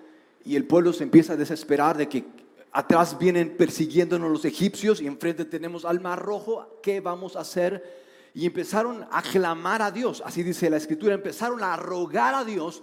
y 0.44 0.56
el 0.56 0.64
pueblo 0.64 0.92
se 0.92 1.04
empieza 1.04 1.34
a 1.34 1.36
desesperar 1.36 1.96
de 1.96 2.08
que 2.08 2.24
atrás 2.72 3.18
vienen 3.18 3.56
persiguiéndonos 3.56 4.30
los 4.30 4.44
egipcios 4.44 5.00
y 5.00 5.06
enfrente 5.06 5.44
tenemos 5.44 5.84
al 5.84 6.00
mar 6.00 6.18
rojo, 6.18 6.80
¿qué 6.82 7.00
vamos 7.00 7.36
a 7.36 7.40
hacer? 7.40 8.02
Y 8.34 8.46
empezaron 8.46 9.06
a 9.10 9.22
clamar 9.22 9.82
a 9.82 9.90
Dios, 9.90 10.22
así 10.24 10.42
dice 10.42 10.70
la 10.70 10.78
escritura, 10.78 11.14
empezaron 11.14 11.62
a 11.62 11.76
rogar 11.76 12.34
a 12.34 12.44
Dios 12.44 12.82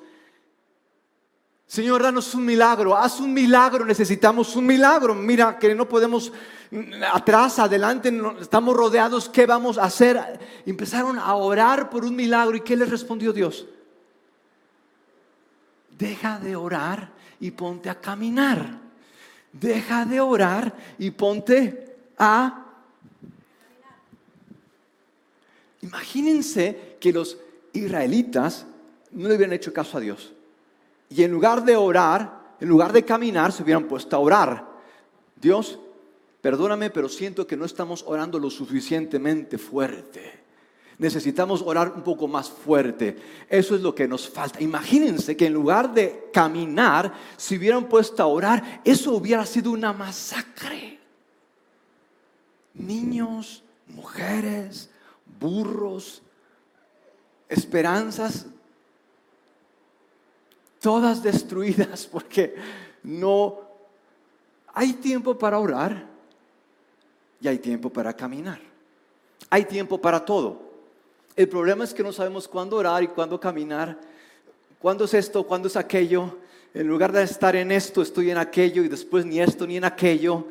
Señor, 1.69 2.01
danos 2.01 2.33
un 2.33 2.45
milagro, 2.45 2.97
haz 2.97 3.19
un 3.19 3.31
milagro, 3.31 3.85
necesitamos 3.85 4.55
un 4.55 4.65
milagro. 4.65 5.13
Mira 5.13 5.59
que 5.59 5.75
no 5.75 5.87
podemos 5.87 6.33
mm, 6.71 7.03
atrás, 7.13 7.59
adelante, 7.59 8.11
estamos 8.41 8.75
rodeados, 8.75 9.29
¿qué 9.29 9.45
vamos 9.45 9.77
a 9.77 9.83
hacer? 9.83 10.39
Empezaron 10.65 11.19
a 11.19 11.35
orar 11.35 11.91
por 11.91 12.05
un 12.05 12.15
milagro 12.15 12.57
y 12.57 12.61
¿qué 12.61 12.75
les 12.75 12.89
respondió 12.89 13.31
Dios? 13.31 13.67
Deja 15.91 16.39
de 16.39 16.55
orar 16.55 17.11
y 17.39 17.51
ponte 17.51 17.91
a 17.91 18.01
caminar. 18.01 18.88
Deja 19.51 20.05
de 20.05 20.19
orar 20.19 20.75
y 20.97 21.11
ponte 21.11 21.95
a... 22.17 22.65
Imagínense 25.81 26.97
que 26.99 27.13
los 27.13 27.37
israelitas 27.73 28.65
no 29.11 29.27
le 29.27 29.35
hubieran 29.35 29.53
hecho 29.53 29.73
caso 29.73 29.97
a 29.97 30.01
Dios. 30.01 30.33
Y 31.09 31.23
en 31.23 31.31
lugar 31.31 31.63
de 31.63 31.75
orar, 31.75 32.55
en 32.59 32.69
lugar 32.69 32.93
de 32.93 33.05
caminar, 33.05 33.51
se 33.51 33.63
hubieran 33.63 33.87
puesto 33.87 34.15
a 34.15 34.19
orar. 34.19 34.67
Dios, 35.35 35.79
perdóname, 36.41 36.89
pero 36.89 37.09
siento 37.09 37.47
que 37.47 37.57
no 37.57 37.65
estamos 37.65 38.03
orando 38.05 38.39
lo 38.39 38.49
suficientemente 38.49 39.57
fuerte. 39.57 40.38
Necesitamos 40.99 41.61
orar 41.61 41.93
un 41.95 42.03
poco 42.03 42.27
más 42.27 42.49
fuerte. 42.49 43.17
Eso 43.49 43.73
es 43.75 43.81
lo 43.81 43.95
que 43.95 44.07
nos 44.07 44.29
falta. 44.29 44.61
Imagínense 44.61 45.35
que 45.35 45.47
en 45.47 45.53
lugar 45.53 45.93
de 45.93 46.29
caminar, 46.31 47.13
si 47.37 47.57
hubieran 47.57 47.89
puesto 47.89 48.21
a 48.21 48.27
orar, 48.27 48.81
eso 48.85 49.13
hubiera 49.13 49.45
sido 49.45 49.71
una 49.71 49.93
masacre. 49.93 50.99
Niños, 52.73 53.63
mujeres, 53.87 54.89
burros, 55.39 56.21
esperanzas 57.47 58.45
todas 60.79 61.21
destruidas 61.21 62.07
porque 62.11 62.55
no 63.03 63.59
hay 64.73 64.93
tiempo 64.93 65.37
para 65.37 65.59
orar 65.59 66.07
y 67.41 67.47
hay 67.47 67.59
tiempo 67.59 67.89
para 67.89 68.13
caminar. 68.13 68.59
Hay 69.49 69.65
tiempo 69.65 69.99
para 69.99 70.23
todo. 70.23 70.68
El 71.39 71.47
problema 71.47 71.85
es 71.85 71.93
que 71.93 72.03
no 72.03 72.11
sabemos 72.11 72.49
cuándo 72.49 72.75
orar 72.75 73.01
y 73.01 73.07
cuándo 73.07 73.39
caminar. 73.39 73.97
¿Cuándo 74.77 75.05
es 75.05 75.13
esto? 75.13 75.43
¿Cuándo 75.43 75.69
es 75.69 75.77
aquello? 75.77 76.37
En 76.73 76.85
lugar 76.85 77.13
de 77.13 77.23
estar 77.23 77.55
en 77.55 77.71
esto, 77.71 78.01
estoy 78.01 78.29
en 78.29 78.37
aquello 78.37 78.83
y 78.83 78.89
después 78.89 79.25
ni 79.25 79.39
esto 79.39 79.65
ni 79.65 79.77
en 79.77 79.85
aquello. 79.85 80.45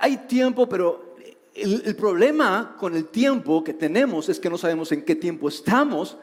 Hay 0.00 0.16
tiempo, 0.16 0.66
pero 0.66 1.14
el, 1.54 1.82
el 1.84 1.94
problema 1.94 2.74
con 2.80 2.96
el 2.96 3.04
tiempo 3.04 3.62
que 3.62 3.74
tenemos 3.74 4.30
es 4.30 4.40
que 4.40 4.48
no 4.48 4.56
sabemos 4.56 4.90
en 4.92 5.04
qué 5.04 5.14
tiempo 5.14 5.46
estamos 5.46 6.16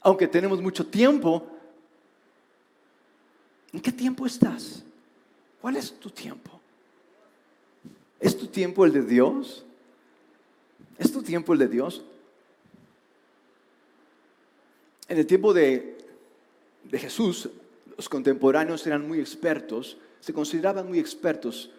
aunque 0.00 0.26
tenemos 0.26 0.62
mucho 0.62 0.86
tiempo, 0.86 1.46
¿en 3.70 3.80
qué 3.80 3.92
tiempo 3.92 4.24
estás? 4.24 4.82
¿Cuál 5.60 5.76
es 5.76 5.92
tu 5.92 6.08
tiempo? 6.08 6.58
¿Es 8.18 8.34
tu 8.34 8.46
tiempo 8.46 8.86
el 8.86 8.94
de 8.94 9.02
Dios? 9.02 9.66
¿Es 11.28 11.32
tu 11.32 11.36
tiempo 11.36 11.52
el 11.52 11.58
de 11.58 11.68
Dios? 11.68 12.02
En 15.08 15.18
el 15.18 15.26
tiempo 15.26 15.52
de, 15.52 15.98
de 16.84 16.98
Jesús, 16.98 17.50
los 17.98 18.08
contemporáneos 18.08 18.86
eran 18.86 19.06
muy 19.06 19.20
expertos, 19.20 19.98
se 20.20 20.32
consideraban 20.32 20.88
muy 20.88 20.98
expertos 20.98 21.70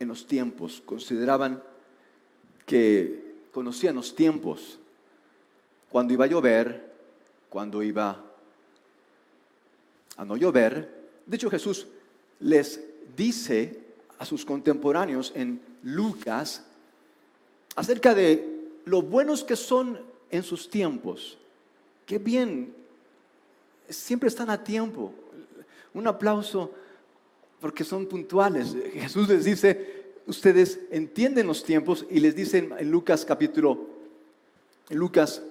en 0.00 0.08
los 0.08 0.26
tiempos, 0.26 0.82
consideraban 0.84 1.62
que 2.66 3.36
conocían 3.52 3.94
los 3.94 4.16
tiempos, 4.16 4.80
cuando 5.88 6.12
iba 6.12 6.24
a 6.24 6.28
llover, 6.28 6.92
cuando 7.48 7.84
iba 7.84 8.20
a 10.16 10.24
no 10.24 10.36
llover. 10.36 11.06
De 11.24 11.36
hecho, 11.36 11.50
Jesús 11.50 11.86
les 12.40 12.80
dice 13.16 13.78
a 14.18 14.26
sus 14.26 14.44
contemporáneos 14.44 15.30
en 15.36 15.60
Lucas 15.84 16.64
acerca 17.76 18.12
de 18.12 18.55
lo 18.86 19.02
buenos 19.02 19.44
que 19.44 19.56
son 19.56 19.98
en 20.30 20.42
sus 20.42 20.70
tiempos. 20.70 21.36
Qué 22.06 22.18
bien, 22.18 22.72
siempre 23.88 24.28
están 24.28 24.48
a 24.48 24.62
tiempo. 24.62 25.12
Un 25.92 26.06
aplauso 26.06 26.72
porque 27.60 27.84
son 27.84 28.06
puntuales. 28.06 28.74
Jesús 28.94 29.28
les 29.28 29.44
dice, 29.44 30.14
ustedes 30.26 30.78
entienden 30.90 31.48
los 31.48 31.64
tiempos 31.64 32.06
y 32.08 32.20
les 32.20 32.36
dicen 32.36 32.72
en 32.78 32.90
Lucas 32.90 33.24
capítulo, 33.24 33.86
en 34.88 34.98
Lucas 34.98 35.42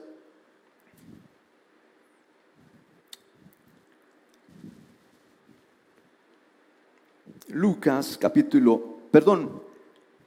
Lucas 7.50 8.18
capítulo, 8.20 8.98
perdón, 9.12 9.62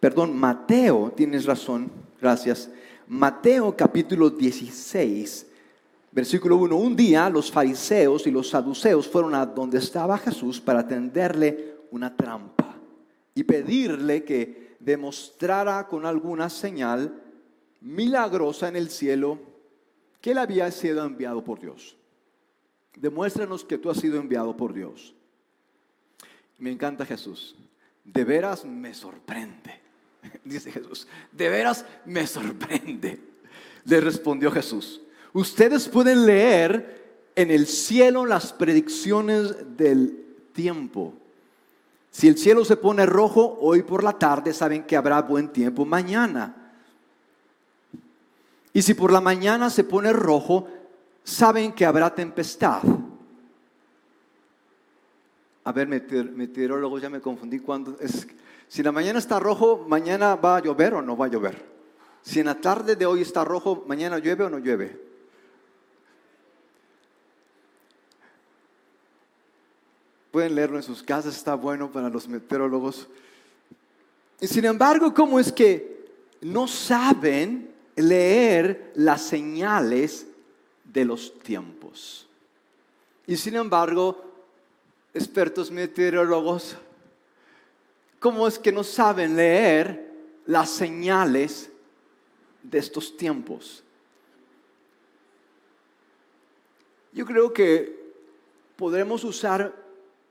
perdón, 0.01 0.37
Mateo, 0.39 1.13
tienes 1.15 1.45
razón, 1.45 1.91
gracias. 2.21 2.71
Mateo 3.09 3.75
capítulo 3.75 4.29
16, 4.29 5.47
versículo 6.13 6.59
1. 6.59 6.77
Un 6.77 6.95
día 6.95 7.31
los 7.31 7.51
fariseos 7.51 8.27
y 8.27 8.31
los 8.31 8.51
saduceos 8.51 9.09
fueron 9.09 9.35
a 9.35 9.47
donde 9.47 9.79
estaba 9.79 10.19
Jesús 10.19 10.61
para 10.61 10.87
tenderle 10.87 11.77
una 11.91 12.15
trampa 12.15 12.77
y 13.35 13.45
pedirle 13.45 14.25
que 14.25 14.77
demostrara 14.79 15.89
con 15.89 16.05
alguna 16.05 16.51
señal 16.51 17.23
milagrosa 17.81 18.69
en 18.69 18.77
el 18.77 18.91
cielo 18.91 19.39
que 20.21 20.33
él 20.33 20.39
había 20.39 20.71
sido 20.71 21.03
enviado 21.07 21.43
por 21.43 21.61
Dios. 21.61 21.97
Demuéstranos 22.95 23.65
que 23.65 23.79
tú 23.79 23.89
has 23.89 23.97
sido 23.97 24.21
enviado 24.21 24.55
por 24.55 24.75
Dios. 24.75 25.15
Me 26.59 26.71
encanta 26.71 27.07
Jesús. 27.07 27.57
De 28.05 28.25
veras 28.25 28.67
me 28.67 28.93
sorprende. 28.93 29.88
Dice 30.45 30.71
Jesús, 30.71 31.07
de 31.33 31.49
veras 31.49 31.85
me 32.05 32.27
sorprende. 32.27 33.21
Le 33.85 34.01
respondió 34.01 34.51
Jesús. 34.51 35.01
Ustedes 35.33 35.89
pueden 35.89 36.27
leer 36.27 36.99
en 37.35 37.51
el 37.51 37.67
cielo 37.67 38.27
las 38.27 38.53
predicciones 38.53 39.77
del 39.77 40.25
tiempo. 40.53 41.15
Si 42.11 42.27
el 42.27 42.37
cielo 42.37 42.65
se 42.65 42.77
pone 42.77 43.07
rojo 43.07 43.59
hoy 43.61 43.83
por 43.83 44.03
la 44.03 44.19
tarde, 44.19 44.53
saben 44.53 44.85
que 44.85 44.97
habrá 44.97 45.23
buen 45.23 45.49
tiempo 45.49 45.85
mañana. 45.85 46.73
Y 48.73 48.83
si 48.83 48.95
por 48.95 49.13
la 49.13 49.21
mañana 49.21 49.71
se 49.71 49.85
pone 49.85 50.13
rojo, 50.13 50.67
saben 51.23 51.73
que 51.73 51.87
habrá 51.87 52.15
tempestad. 52.15 52.83
A 55.69 55.73
ver, 55.73 55.87
meteorólogos, 55.87 57.03
ya 57.03 57.11
me 57.11 57.21
confundí 57.21 57.59
cuando 57.59 57.99
es. 58.01 58.27
Si 58.69 58.83
la 58.83 58.91
mañana 58.91 59.19
está 59.19 59.39
rojo, 59.39 59.85
mañana 59.87 60.35
va 60.35 60.57
a 60.57 60.63
llover 60.63 60.95
o 60.95 61.03
no 61.03 61.15
va 61.15 61.27
a 61.27 61.29
llover. 61.29 61.63
Si 62.23 62.41
en 62.41 62.47
la 62.47 62.55
tarde 62.55 62.97
de 62.97 63.05
hoy 63.05 63.21
está 63.21 63.45
rojo, 63.45 63.85
mañana 63.87 64.19
llueve 64.19 64.45
o 64.45 64.49
no 64.49 64.61
llueve. 64.61 64.99
Pueden 70.31 70.55
leerlo 70.55 70.79
en 70.79 70.83
sus 70.83 71.03
casas, 71.03 71.37
está 71.37 71.55
bueno 71.55 71.93
para 71.93 72.09
los 72.09 72.27
meteorólogos. 72.29 73.07
Y 74.41 74.47
sin 74.47 74.65
embargo, 74.65 75.13
¿cómo 75.13 75.39
es 75.39 75.53
que 75.53 76.09
no 76.41 76.67
saben 76.67 77.75
leer 77.95 78.91
las 78.95 79.21
señales 79.21 80.27
de 80.83 81.05
los 81.05 81.39
tiempos? 81.41 82.27
Y 83.27 83.37
sin 83.37 83.57
embargo, 83.57 84.28
expertos 85.19 85.71
meteorólogos, 85.71 86.77
¿cómo 88.21 88.47
es 88.47 88.59
que 88.59 88.73
no 88.73 88.85
saben 88.85 89.37
leer 89.37 90.13
las 90.47 90.71
señales 90.71 91.71
de 92.63 92.79
estos 92.79 93.17
tiempos? 93.17 93.83
Yo 97.13 97.27
creo 97.27 97.53
que 97.53 98.13
podremos 98.77 99.25
usar 99.25 99.75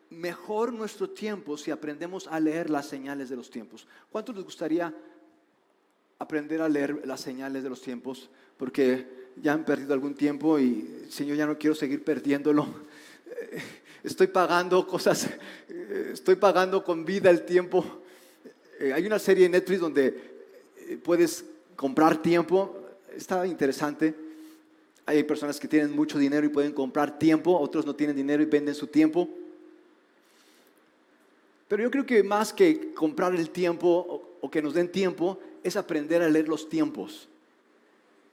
mejor 0.09 0.71
nuestro 0.71 1.09
tiempo 1.09 1.57
si 1.57 1.69
aprendemos 1.69 2.27
a 2.27 2.39
leer 2.39 2.69
las 2.69 2.87
señales 2.87 3.29
de 3.29 3.35
los 3.35 3.49
tiempos. 3.49 3.85
¿Cuánto 4.09 4.31
les 4.31 4.43
gustaría 4.43 4.93
aprender 6.17 6.61
a 6.61 6.69
leer 6.69 7.05
las 7.05 7.19
señales 7.19 7.61
de 7.61 7.69
los 7.69 7.81
tiempos? 7.81 8.29
Porque 8.57 9.05
ya 9.35 9.51
han 9.51 9.65
perdido 9.65 9.93
algún 9.93 10.15
tiempo 10.15 10.57
y, 10.57 11.07
Señor, 11.09 11.35
ya 11.35 11.45
no 11.45 11.57
quiero 11.57 11.75
seguir 11.75 12.05
perdiéndolo 12.05 12.65
estoy 14.03 14.27
pagando 14.27 14.85
cosas, 14.87 15.29
eh, 15.69 16.11
estoy 16.13 16.35
pagando 16.35 16.83
con 16.83 17.05
vida 17.05 17.29
el 17.29 17.45
tiempo. 17.45 17.83
Eh, 18.79 18.93
hay 18.93 19.05
una 19.05 19.19
serie 19.19 19.45
en 19.45 19.53
Netflix 19.53 19.79
donde 19.79 20.07
eh, 20.77 20.97
puedes 21.03 21.45
comprar 21.75 22.21
tiempo, 22.21 22.75
está 23.15 23.45
interesante. 23.45 24.13
Hay 25.05 25.23
personas 25.23 25.59
que 25.59 25.67
tienen 25.67 25.95
mucho 25.95 26.17
dinero 26.19 26.45
y 26.45 26.49
pueden 26.49 26.73
comprar 26.73 27.17
tiempo, 27.17 27.57
otros 27.57 27.85
no 27.85 27.95
tienen 27.95 28.15
dinero 28.15 28.43
y 28.43 28.45
venden 28.45 28.75
su 28.75 28.87
tiempo. 28.87 29.29
Pero 31.67 31.83
yo 31.83 31.91
creo 31.91 32.05
que 32.05 32.23
más 32.23 32.53
que 32.53 32.93
comprar 32.93 33.33
el 33.35 33.49
tiempo 33.49 34.35
o 34.41 34.51
que 34.51 34.61
nos 34.61 34.73
den 34.73 34.91
tiempo, 34.91 35.39
es 35.63 35.75
aprender 35.75 36.21
a 36.21 36.29
leer 36.29 36.47
los 36.47 36.69
tiempos. 36.69 37.27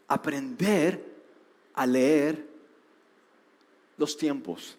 Aprender 0.07 1.03
a 1.73 1.87
leer 1.87 2.45
los 3.97 4.17
tiempos. 4.17 4.77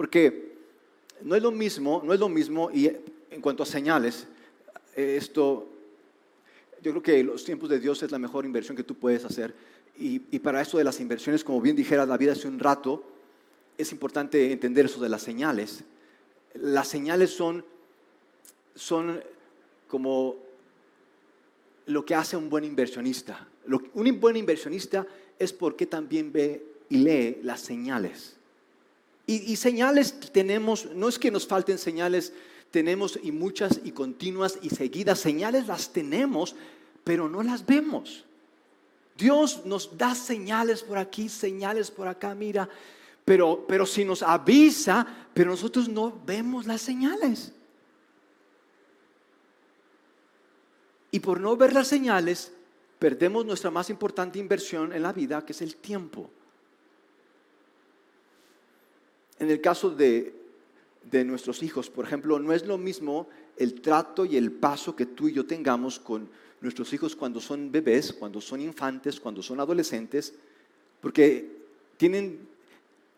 Porque 0.00 0.54
no 1.20 1.36
es 1.36 1.42
lo 1.42 1.50
mismo, 1.50 2.00
no 2.02 2.14
es 2.14 2.20
lo 2.20 2.30
mismo, 2.30 2.70
y 2.72 2.86
en 3.30 3.42
cuanto 3.42 3.64
a 3.64 3.66
señales, 3.66 4.26
esto, 4.96 5.68
yo 6.80 6.92
creo 6.92 7.02
que 7.02 7.22
los 7.22 7.44
tiempos 7.44 7.68
de 7.68 7.78
Dios 7.78 8.02
es 8.02 8.10
la 8.10 8.18
mejor 8.18 8.46
inversión 8.46 8.74
que 8.74 8.82
tú 8.82 8.94
puedes 8.94 9.26
hacer. 9.26 9.54
Y, 9.98 10.22
y 10.30 10.38
para 10.38 10.62
eso 10.62 10.78
de 10.78 10.84
las 10.84 11.00
inversiones, 11.00 11.44
como 11.44 11.60
bien 11.60 11.76
dijera 11.76 12.06
David 12.06 12.30
hace 12.30 12.48
un 12.48 12.58
rato, 12.58 13.04
es 13.76 13.92
importante 13.92 14.50
entender 14.50 14.86
eso 14.86 15.02
de 15.02 15.10
las 15.10 15.20
señales. 15.20 15.84
Las 16.54 16.88
señales 16.88 17.28
son, 17.28 17.62
son 18.74 19.22
como 19.86 20.36
lo 21.84 22.06
que 22.06 22.14
hace 22.14 22.38
un 22.38 22.48
buen 22.48 22.64
inversionista. 22.64 23.46
un 23.92 24.18
buen 24.18 24.36
inversionista 24.38 25.06
es 25.38 25.52
porque 25.52 25.84
también 25.84 26.32
ve 26.32 26.64
y 26.88 26.96
lee 26.96 27.40
las 27.42 27.60
señales. 27.60 28.39
Y, 29.32 29.54
señales 29.54 30.18
tenemos, 30.32 30.86
no 30.86 31.08
es 31.08 31.16
que 31.16 31.30
nos 31.30 31.46
falten 31.46 31.78
señales, 31.78 32.32
tenemos 32.72 33.16
y 33.22 33.30
muchas 33.30 33.80
y 33.84 33.92
continuas 33.92 34.58
y 34.60 34.70
seguidas. 34.70 35.20
Señales 35.20 35.68
las 35.68 35.92
tenemos, 35.92 36.56
pero 37.04 37.28
no 37.28 37.40
las 37.44 37.64
vemos. 37.64 38.24
Dios 39.16 39.64
nos 39.64 39.96
da 39.96 40.16
señales 40.16 40.82
por 40.82 40.98
aquí, 40.98 41.28
señales 41.28 41.92
por 41.92 42.08
acá, 42.08 42.34
mira, 42.34 42.68
pero, 43.24 43.64
pero 43.68 43.86
si 43.86 44.04
nos 44.04 44.24
avisa, 44.24 45.06
pero 45.32 45.52
nosotros 45.52 45.88
no 45.88 46.20
vemos 46.26 46.66
las 46.66 46.80
señales. 46.80 47.52
Y 51.12 51.20
por 51.20 51.38
no 51.38 51.56
ver 51.56 51.72
las 51.72 51.86
señales, 51.86 52.50
perdemos 52.98 53.46
nuestra 53.46 53.70
más 53.70 53.90
importante 53.90 54.40
inversión 54.40 54.92
en 54.92 55.04
la 55.04 55.12
vida, 55.12 55.46
que 55.46 55.52
es 55.52 55.62
el 55.62 55.76
tiempo. 55.76 56.32
En 59.40 59.50
el 59.50 59.60
caso 59.60 59.90
de, 59.90 60.32
de 61.10 61.24
nuestros 61.24 61.62
hijos, 61.62 61.90
por 61.90 62.04
ejemplo, 62.04 62.38
no 62.38 62.52
es 62.52 62.66
lo 62.66 62.78
mismo 62.78 63.26
el 63.56 63.80
trato 63.80 64.24
y 64.24 64.36
el 64.36 64.52
paso 64.52 64.94
que 64.94 65.06
tú 65.06 65.28
y 65.28 65.32
yo 65.32 65.46
tengamos 65.46 65.98
con 65.98 66.28
nuestros 66.60 66.92
hijos 66.92 67.16
cuando 67.16 67.40
son 67.40 67.72
bebés, 67.72 68.12
cuando 68.12 68.40
son 68.40 68.60
infantes, 68.60 69.18
cuando 69.18 69.42
son 69.42 69.60
adolescentes, 69.60 70.34
porque 71.00 71.50
tienen 71.96 72.38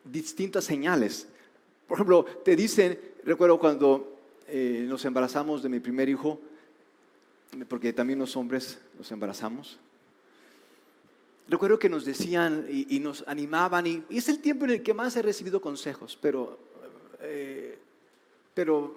distintas 0.04 0.64
señales. 0.64 1.26
Por 1.86 1.96
ejemplo, 1.96 2.24
te 2.44 2.56
dicen, 2.56 2.98
recuerdo 3.24 3.58
cuando 3.58 4.18
eh, 4.46 4.86
nos 4.88 5.04
embarazamos 5.04 5.62
de 5.62 5.68
mi 5.68 5.80
primer 5.80 6.08
hijo, 6.08 6.40
porque 7.68 7.92
también 7.92 8.18
los 8.18 8.36
hombres 8.36 8.78
nos 8.96 9.10
embarazamos. 9.12 9.78
Recuerdo 11.48 11.78
que 11.78 11.88
nos 11.88 12.04
decían 12.04 12.66
y, 12.68 12.98
nos 13.00 13.24
animaban, 13.26 13.86
y, 13.86 14.04
es 14.10 14.28
el 14.28 14.38
tiempo 14.38 14.64
en 14.64 14.72
el 14.72 14.82
que 14.82 14.94
más 14.94 15.16
he 15.16 15.22
recibido 15.22 15.60
consejos, 15.60 16.18
pero, 16.20 16.58
eh, 17.20 17.78
pero 18.54 18.96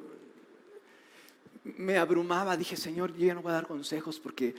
me 1.64 1.98
abrumaba. 1.98 2.56
Dije, 2.56 2.78
Señor, 2.78 3.16
yo 3.18 3.26
ya 3.26 3.34
no 3.34 3.42
voy 3.42 3.52
a 3.52 3.56
dar 3.56 3.68
consejos 3.68 4.20
porque 4.20 4.54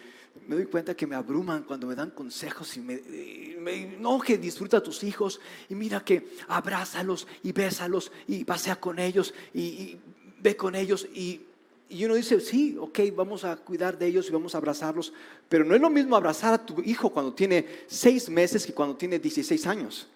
me 0.46 0.56
doy 0.56 0.66
cuenta 0.66 0.94
que 0.94 1.06
me 1.06 1.14
abruman 1.14 1.62
cuando 1.62 1.86
me 1.86 1.94
dan 1.94 2.10
consejos 2.10 2.76
y 2.76 2.80
me, 2.80 3.96
no 3.98 4.20
que 4.20 4.36
disfruta 4.36 4.78
a 4.78 4.82
tus 4.82 5.02
hijos 5.02 5.40
y 5.68 5.74
mira 5.74 6.04
que 6.04 6.28
abrázalos 6.48 7.26
y 7.42 7.52
bésalos 7.52 8.12
y 8.26 8.44
pasea 8.44 8.76
con 8.76 8.98
ellos 8.98 9.32
y 9.54 9.96
ve 10.40 10.56
con 10.56 10.74
ellos 10.74 11.06
y 11.14 11.40
y 11.88 12.04
uno 12.04 12.14
dice, 12.14 12.40
sí, 12.40 12.76
ok, 12.78 12.98
vamos 13.14 13.44
a 13.44 13.56
cuidar 13.56 13.96
de 13.96 14.06
ellos 14.06 14.28
y 14.28 14.32
vamos 14.32 14.54
a 14.54 14.58
abrazarlos, 14.58 15.12
pero 15.48 15.64
no 15.64 15.74
es 15.74 15.80
lo 15.80 15.88
mismo 15.88 16.16
abrazar 16.16 16.54
a 16.54 16.66
tu 16.66 16.82
hijo 16.82 17.10
cuando 17.10 17.32
tiene 17.32 17.84
seis 17.86 18.28
meses 18.28 18.66
que 18.66 18.74
cuando 18.74 18.96
tiene 18.96 19.18
16 19.18 19.66
años. 19.66 20.08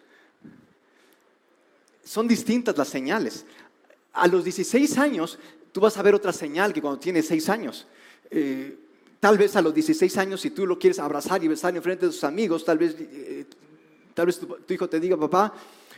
Son 2.02 2.26
distintas 2.26 2.76
las 2.76 2.88
señales. 2.88 3.44
A 4.12 4.26
los 4.26 4.42
16 4.42 4.98
años 4.98 5.38
tú 5.70 5.80
vas 5.80 5.96
a 5.96 6.02
ver 6.02 6.14
otra 6.14 6.32
señal 6.32 6.72
que 6.72 6.82
cuando 6.82 6.98
tiene 6.98 7.22
seis 7.22 7.48
años. 7.48 7.86
Eh, 8.30 8.76
tal 9.20 9.38
vez 9.38 9.54
a 9.54 9.62
los 9.62 9.72
16 9.72 10.18
años, 10.18 10.40
si 10.40 10.50
tú 10.50 10.66
lo 10.66 10.76
quieres 10.76 10.98
abrazar 10.98 11.42
y 11.44 11.48
besar 11.48 11.76
en 11.76 11.82
frente 11.82 12.06
de 12.06 12.12
tus 12.12 12.24
amigos, 12.24 12.64
tal 12.64 12.78
vez, 12.78 12.96
eh, 12.98 13.44
tal 14.12 14.26
vez 14.26 14.40
tu, 14.40 14.46
tu, 14.46 14.74
hijo 14.74 14.88
te 14.88 14.98
diga, 14.98 15.16
papá, 15.16 15.54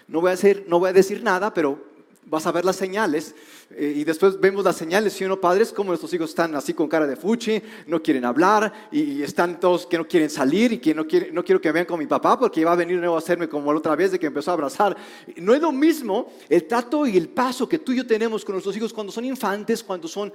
no 0.08 0.20
voy, 0.20 0.32
a 0.32 0.35
hacer, 0.35 0.66
no 0.68 0.78
voy 0.80 0.90
a 0.90 0.92
decir 0.92 1.22
nada, 1.22 1.54
pero 1.54 1.91
vas 2.26 2.46
a 2.46 2.52
ver 2.52 2.64
las 2.64 2.76
señales 2.76 3.35
eh, 3.70 3.94
y 3.96 4.04
después 4.04 4.38
vemos 4.40 4.64
las 4.64 4.76
señales, 4.76 5.12
si 5.12 5.24
uno 5.24 5.40
padres, 5.40 5.72
como 5.72 5.88
nuestros 5.88 6.12
hijos 6.14 6.30
están 6.30 6.54
así 6.54 6.72
con 6.72 6.88
cara 6.88 7.06
de 7.06 7.16
fuchi, 7.16 7.61
no 7.87 8.02
quieren 8.02 8.24
hablar 8.24 8.88
y, 8.90 9.22
están 9.22 9.58
todos 9.58 9.87
que 9.87 9.98
no 9.98 10.06
quieren 10.06 10.30
salir 10.30 10.72
y 10.72 10.78
que 10.78 10.94
no, 10.94 11.06
quiere, 11.06 11.30
no 11.32 11.44
quiero 11.44 11.61
que 11.61 11.72
vean 11.72 11.87
con 11.87 11.98
mi 11.98 12.06
papá 12.06 12.38
porque 12.38 12.64
va 12.64 12.72
a 12.72 12.76
venir 12.76 12.98
nuevo 12.98 13.14
a 13.14 13.18
hacerme 13.18 13.48
como 13.48 13.72
la 13.72 13.78
otra 13.78 13.96
vez 13.96 14.12
de 14.12 14.18
que 14.18 14.26
empezó 14.26 14.50
a 14.50 14.54
abrazar. 14.54 14.96
No 15.37 15.54
es 15.54 15.61
lo 15.61 15.72
mismo 15.72 16.32
el 16.48 16.64
trato 16.64 17.06
y 17.06 17.16
el 17.16 17.28
paso 17.28 17.68
que 17.68 17.78
tú 17.78 17.92
y 17.92 17.96
yo 17.96 18.06
tenemos 18.06 18.44
con 18.44 18.54
nuestros 18.54 18.76
hijos 18.76 18.92
cuando 18.92 19.12
son 19.12 19.24
infantes, 19.24 19.82
cuando 19.82 20.08
son 20.08 20.32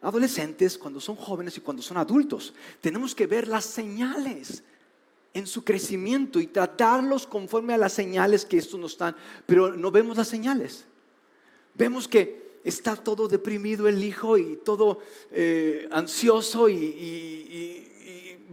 adolescentes, 0.00 0.76
cuando 0.76 1.00
son 1.00 1.16
jóvenes 1.16 1.56
y 1.56 1.60
cuando 1.60 1.82
son 1.82 1.96
adultos. 1.96 2.52
Tenemos 2.80 3.14
que 3.14 3.26
ver 3.26 3.48
las 3.48 3.64
señales 3.64 4.62
en 5.34 5.46
su 5.46 5.64
crecimiento 5.64 6.40
y 6.40 6.46
tratarlos 6.46 7.26
conforme 7.26 7.74
a 7.74 7.78
las 7.78 7.92
señales 7.92 8.44
que 8.44 8.58
estos 8.58 8.78
nos 8.78 8.96
dan, 8.98 9.16
pero 9.46 9.74
no 9.74 9.90
vemos 9.90 10.16
las 10.16 10.28
señales. 10.28 10.84
Vemos 11.74 12.06
que 12.06 12.60
está 12.64 12.96
todo 12.96 13.28
deprimido 13.28 13.88
el 13.88 14.02
hijo 14.04 14.38
y 14.38 14.56
todo 14.56 15.00
eh, 15.30 15.88
ansioso 15.90 16.68
y 16.68 17.91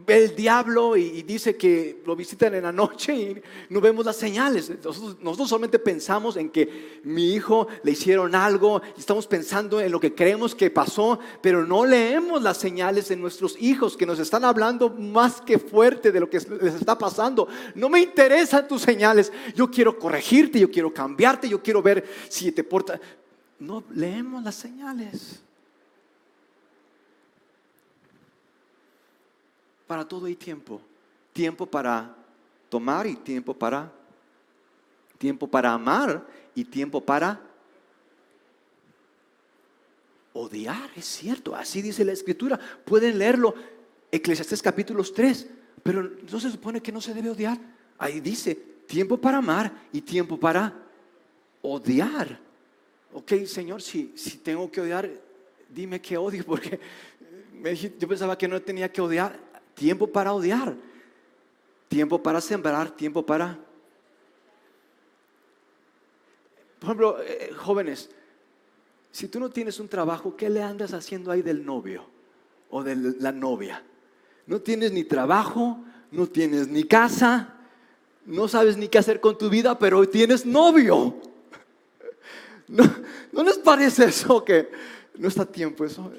ve 0.06 0.26
el 0.26 0.36
diablo 0.36 0.98
y, 0.98 1.24
dice 1.24 1.56
que 1.56 2.02
lo 2.06 2.16
visitan 2.16 2.56
en 2.56 2.64
la 2.64 2.72
noche 2.72 3.14
y 3.14 3.42
no 3.70 3.82
vemos 3.82 4.06
las 4.06 4.16
señales. 4.16 4.72
Nosotros, 4.84 5.50
solamente 5.50 5.80
pensamos 5.80 6.38
en 6.38 6.50
que 6.50 7.00
mi 7.04 7.34
hijo 7.34 7.68
le 7.84 7.92
hicieron 7.92 8.36
algo 8.36 8.82
estamos 8.98 9.28
pensando 9.28 9.80
en 9.80 9.92
lo 9.92 10.00
que 10.00 10.14
creemos 10.14 10.56
que 10.56 10.70
pasó, 10.70 11.20
pero 11.42 11.66
no 11.66 11.86
leemos 11.86 12.42
las 12.42 12.58
señales 12.58 13.10
de 13.10 13.16
nuestros 13.16 13.56
hijos 13.60 13.98
que 13.98 14.06
nos 14.06 14.20
están 14.20 14.46
hablando 14.46 14.90
más 14.90 15.42
que 15.42 15.58
fuerte 15.58 16.12
de 16.12 16.20
lo 16.20 16.30
que 16.30 16.40
les 16.62 16.76
está 16.76 16.98
pasando. 16.98 17.48
No 17.76 17.90
me 17.90 18.00
interesan 18.00 18.68
tus 18.68 18.82
señales. 18.82 19.32
Yo 19.56 19.70
quiero 19.70 19.98
corregirte, 19.98 20.60
yo 20.60 20.70
quiero 20.70 20.94
cambiarte, 20.94 21.50
yo 21.50 21.62
quiero 21.62 21.82
ver 21.82 22.06
si 22.30 22.52
te 22.52 22.64
porta. 22.64 23.00
No 23.60 23.84
leemos 23.94 24.44
las 24.44 24.56
señales. 24.56 25.42
Para 29.90 30.08
todo 30.08 30.28
hay 30.28 30.36
tiempo. 30.36 30.80
Tiempo 31.34 31.66
para 31.66 32.16
tomar 32.70 33.08
y 33.08 33.16
tiempo 33.16 33.56
para 33.56 33.92
tiempo 35.18 35.48
para 35.48 35.74
amar 35.74 36.24
y 36.54 36.64
tiempo 36.64 37.02
para 37.02 37.42
odiar, 40.32 40.92
es 40.96 41.06
cierto, 41.06 41.56
así 41.56 41.82
dice 41.82 42.06
la 42.06 42.12
escritura. 42.12 42.60
Pueden 42.86 43.18
leerlo 43.18 43.56
Eclesiastés 44.12 44.62
capítulos 44.62 45.12
3, 45.12 45.48
pero 45.82 46.04
no 46.04 46.40
se 46.40 46.52
supone 46.52 46.82
que 46.82 46.92
no 46.92 47.02
se 47.02 47.16
debe 47.16 47.32
odiar. 47.32 47.58
Ahí 47.98 48.20
dice, 48.20 48.54
tiempo 48.86 49.18
para 49.18 49.40
amar 49.40 49.74
y 49.92 50.02
tiempo 50.02 50.40
para 50.40 50.72
odiar. 51.64 52.40
Ok, 53.12 53.34
Señor, 53.48 53.82
si, 53.82 54.14
si 54.16 54.38
tengo 54.38 54.70
que 54.70 54.82
odiar, 54.82 55.10
dime 55.68 56.00
que 56.00 56.16
odio, 56.16 56.46
porque 56.46 56.80
yo 57.98 58.08
pensaba 58.08 58.38
que 58.38 58.48
no 58.48 58.62
tenía 58.62 58.92
que 58.92 59.02
odiar 59.02 59.49
tiempo 59.80 60.08
para 60.08 60.34
odiar, 60.34 60.76
tiempo 61.88 62.22
para 62.22 62.42
sembrar, 62.42 62.92
tiempo 62.92 63.26
para... 63.26 63.58
Por 66.80 66.88
ejemplo, 66.90 67.18
eh, 67.22 67.52
jóvenes, 67.56 68.10
si 69.10 69.30
tú 69.30 69.40
no 69.40 69.50
tienes 69.50 69.80
un 69.80 69.88
trabajo, 69.88 70.36
¿qué 70.36 70.50
le 70.50 70.62
andas 70.62 70.94
haciendo 70.94 71.32
ahí 71.32 71.42
del 71.42 71.66
novio 71.66 72.04
o 72.70 72.84
de 72.84 72.94
la 72.96 73.32
novia? 73.32 73.82
No 74.48 74.60
tienes 74.60 74.92
ni 74.92 75.06
trabajo, 75.06 75.80
no 76.12 76.28
tienes 76.28 76.68
ni 76.68 76.84
casa, 76.84 77.56
no 78.26 78.50
sabes 78.50 78.76
ni 78.76 78.90
qué 78.90 78.98
hacer 78.98 79.22
con 79.22 79.38
tu 79.38 79.50
vida, 79.50 79.80
pero 79.80 80.06
tienes 80.10 80.46
novio. 80.46 81.16
¿No, 82.68 82.84
¿No 83.32 83.44
les 83.44 83.58
parece 83.58 84.06
eso 84.06 84.44
que 84.44 84.70
no 85.16 85.30
está 85.30 85.46
tiempo 85.46 85.86
eso? 85.86 86.12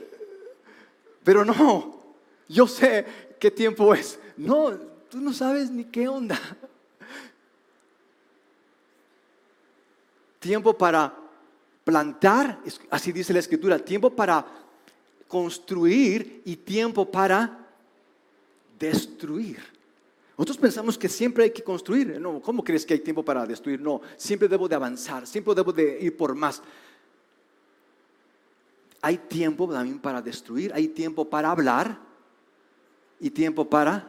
Pero 1.22 1.44
no, 1.44 2.14
yo 2.48 2.66
sé 2.66 3.29
¿qué 3.40 3.50
tiempo 3.50 3.92
es? 3.94 4.20
No, 4.36 4.78
tú 5.08 5.18
no 5.18 5.32
sabes 5.32 5.70
ni 5.70 5.84
qué 5.84 6.06
onda. 6.06 6.38
Tiempo 10.38 10.76
para 10.76 11.12
plantar, 11.84 12.60
así 12.90 13.10
dice 13.10 13.32
la 13.32 13.40
escritura, 13.40 13.78
tiempo 13.78 14.10
para 14.10 14.46
construir 15.26 16.42
y 16.44 16.56
tiempo 16.56 17.10
para 17.10 17.66
destruir. 18.78 19.58
Nosotros 20.36 20.56
pensamos 20.56 20.96
que 20.96 21.08
siempre 21.08 21.44
hay 21.44 21.50
que 21.50 21.62
construir. 21.62 22.18
No, 22.18 22.40
¿cómo 22.40 22.64
crees 22.64 22.86
que 22.86 22.94
hay 22.94 23.00
tiempo 23.00 23.22
para 23.22 23.46
destruir? 23.46 23.80
No, 23.80 24.00
siempre 24.16 24.48
debo 24.48 24.68
de 24.68 24.74
avanzar, 24.74 25.26
siempre 25.26 25.54
debo 25.54 25.72
de 25.72 25.98
ir 26.00 26.16
por 26.16 26.34
más. 26.34 26.62
Hay 29.02 29.18
tiempo 29.18 29.68
también 29.70 29.98
para 29.98 30.22
destruir, 30.22 30.72
hay 30.74 30.88
tiempo 30.88 31.28
para 31.28 31.50
hablar, 31.50 32.09
y 33.20 33.30
tiempo 33.30 33.68
para... 33.68 34.08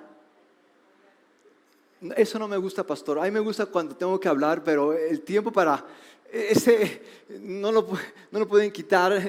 Eso 2.15 2.39
no 2.39 2.47
me 2.47 2.57
gusta, 2.57 2.83
pastor. 2.83 3.19
A 3.19 3.23
mí 3.23 3.31
me 3.31 3.39
gusta 3.39 3.67
cuando 3.67 3.95
tengo 3.95 4.19
que 4.19 4.27
hablar, 4.27 4.63
pero 4.63 4.93
el 4.93 5.21
tiempo 5.21 5.51
para... 5.51 5.85
ese 6.31 7.03
no 7.41 7.71
lo, 7.71 7.87
no 8.31 8.39
lo 8.39 8.47
pueden 8.47 8.71
quitar. 8.71 9.21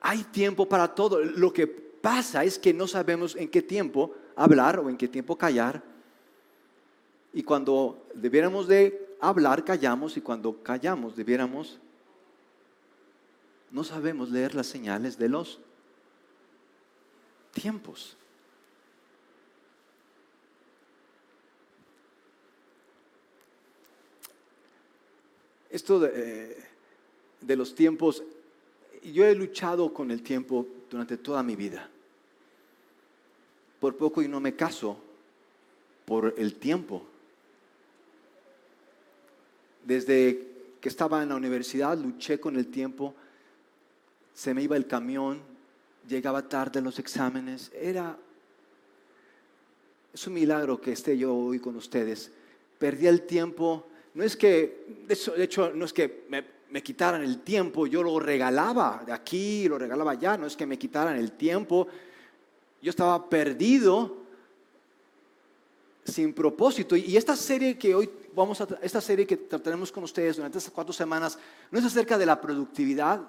Hay 0.00 0.24
tiempo 0.24 0.68
para 0.68 0.94
todo. 0.94 1.20
Lo 1.20 1.52
que 1.52 1.66
pasa 1.66 2.44
es 2.44 2.58
que 2.58 2.74
no 2.74 2.86
sabemos 2.86 3.36
en 3.36 3.48
qué 3.48 3.62
tiempo 3.62 4.14
hablar 4.36 4.80
o 4.80 4.90
en 4.90 4.96
qué 4.96 5.08
tiempo 5.08 5.38
callar. 5.38 5.82
Y 7.32 7.42
cuando 7.42 8.06
debiéramos 8.14 8.68
de 8.68 9.16
hablar, 9.20 9.64
callamos. 9.64 10.16
Y 10.16 10.20
cuando 10.20 10.62
callamos, 10.62 11.16
debiéramos... 11.16 11.78
No 13.70 13.82
sabemos 13.82 14.30
leer 14.30 14.54
las 14.54 14.66
señales 14.66 15.18
de 15.18 15.28
los 15.28 15.58
tiempos. 17.52 18.16
Esto 25.74 25.98
de, 25.98 26.12
eh, 26.14 26.56
de 27.40 27.56
los 27.56 27.74
tiempos, 27.74 28.22
yo 29.02 29.24
he 29.24 29.34
luchado 29.34 29.92
con 29.92 30.12
el 30.12 30.22
tiempo 30.22 30.64
durante 30.88 31.16
toda 31.16 31.42
mi 31.42 31.56
vida. 31.56 31.90
Por 33.80 33.96
poco 33.96 34.22
y 34.22 34.28
no 34.28 34.38
me 34.38 34.54
caso 34.54 34.96
por 36.04 36.32
el 36.38 36.54
tiempo. 36.54 37.04
Desde 39.84 40.76
que 40.80 40.88
estaba 40.88 41.24
en 41.24 41.30
la 41.30 41.34
universidad 41.34 41.98
luché 41.98 42.38
con 42.38 42.54
el 42.54 42.68
tiempo. 42.68 43.12
Se 44.32 44.54
me 44.54 44.62
iba 44.62 44.76
el 44.76 44.86
camión, 44.86 45.40
llegaba 46.06 46.48
tarde 46.48 46.78
a 46.78 46.82
los 46.82 47.00
exámenes. 47.00 47.72
Era 47.74 48.16
es 50.12 50.24
un 50.28 50.34
milagro 50.34 50.80
que 50.80 50.92
esté 50.92 51.18
yo 51.18 51.34
hoy 51.34 51.58
con 51.58 51.74
ustedes. 51.74 52.30
Perdí 52.78 53.08
el 53.08 53.22
tiempo 53.22 53.88
no 54.14 54.22
es 54.22 54.36
que, 54.36 55.04
de 55.06 55.44
hecho, 55.44 55.72
no 55.74 55.84
es 55.84 55.92
que 55.92 56.24
me, 56.28 56.82
quitaran 56.82 57.22
el 57.22 57.40
tiempo, 57.40 57.86
yo 57.86 58.02
lo 58.02 58.18
regalaba 58.18 59.02
de 59.04 59.12
aquí, 59.12 59.68
lo 59.68 59.78
regalaba 59.78 60.12
allá, 60.12 60.36
no 60.36 60.46
es 60.46 60.56
que 60.56 60.66
me 60.66 60.78
quitaran 60.78 61.16
el 61.16 61.32
tiempo, 61.32 61.86
yo 62.80 62.90
estaba 62.90 63.28
perdido, 63.28 64.24
sin 66.04 66.32
propósito. 66.32 66.96
Y 66.96 67.16
esta 67.16 67.34
serie 67.34 67.78
que 67.78 67.94
hoy 67.94 68.10
vamos 68.34 68.60
a, 68.60 68.68
esta 68.82 69.00
serie 69.00 69.26
que 69.26 69.36
trataremos 69.36 69.90
con 69.90 70.04
ustedes 70.04 70.36
durante 70.36 70.58
estas 70.58 70.72
cuatro 70.72 70.92
semanas, 70.92 71.38
no 71.70 71.78
es 71.78 71.84
acerca 71.84 72.18
de 72.18 72.26
la 72.26 72.40
productividad, 72.40 73.20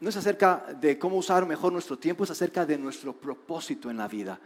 no 0.00 0.08
es 0.08 0.16
acerca 0.16 0.66
de 0.80 0.98
cómo 0.98 1.16
usar 1.16 1.46
mejor 1.46 1.72
nuestro 1.72 1.98
tiempo, 1.98 2.24
es 2.24 2.30
acerca 2.30 2.64
de 2.64 2.78
nuestro 2.78 3.12
propósito 3.12 3.90
en 3.90 3.96
la 3.98 4.08
vida. 4.08 4.38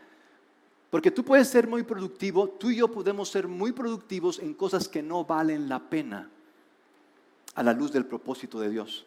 Porque 0.90 1.11
tú 1.11 1.24
puedes 1.24 1.48
ser 1.48 1.66
muy 1.66 1.83
productivo, 1.83 2.48
tú 2.48 2.70
y 2.70 2.77
yo 2.77 2.88
podemos 2.88 3.29
ser 3.29 3.46
muy 3.46 3.72
productivos 3.72 4.38
en 4.38 4.55
cosas 4.55 4.88
que 4.88 5.03
no 5.03 5.24
valen 5.24 5.68
la 5.68 5.90
pena 5.90 6.31
a 7.55 7.62
la 7.62 7.72
luz 7.72 7.92
del 7.92 8.07
propósito 8.07 8.59
de 8.59 8.70
Dios. 8.70 9.05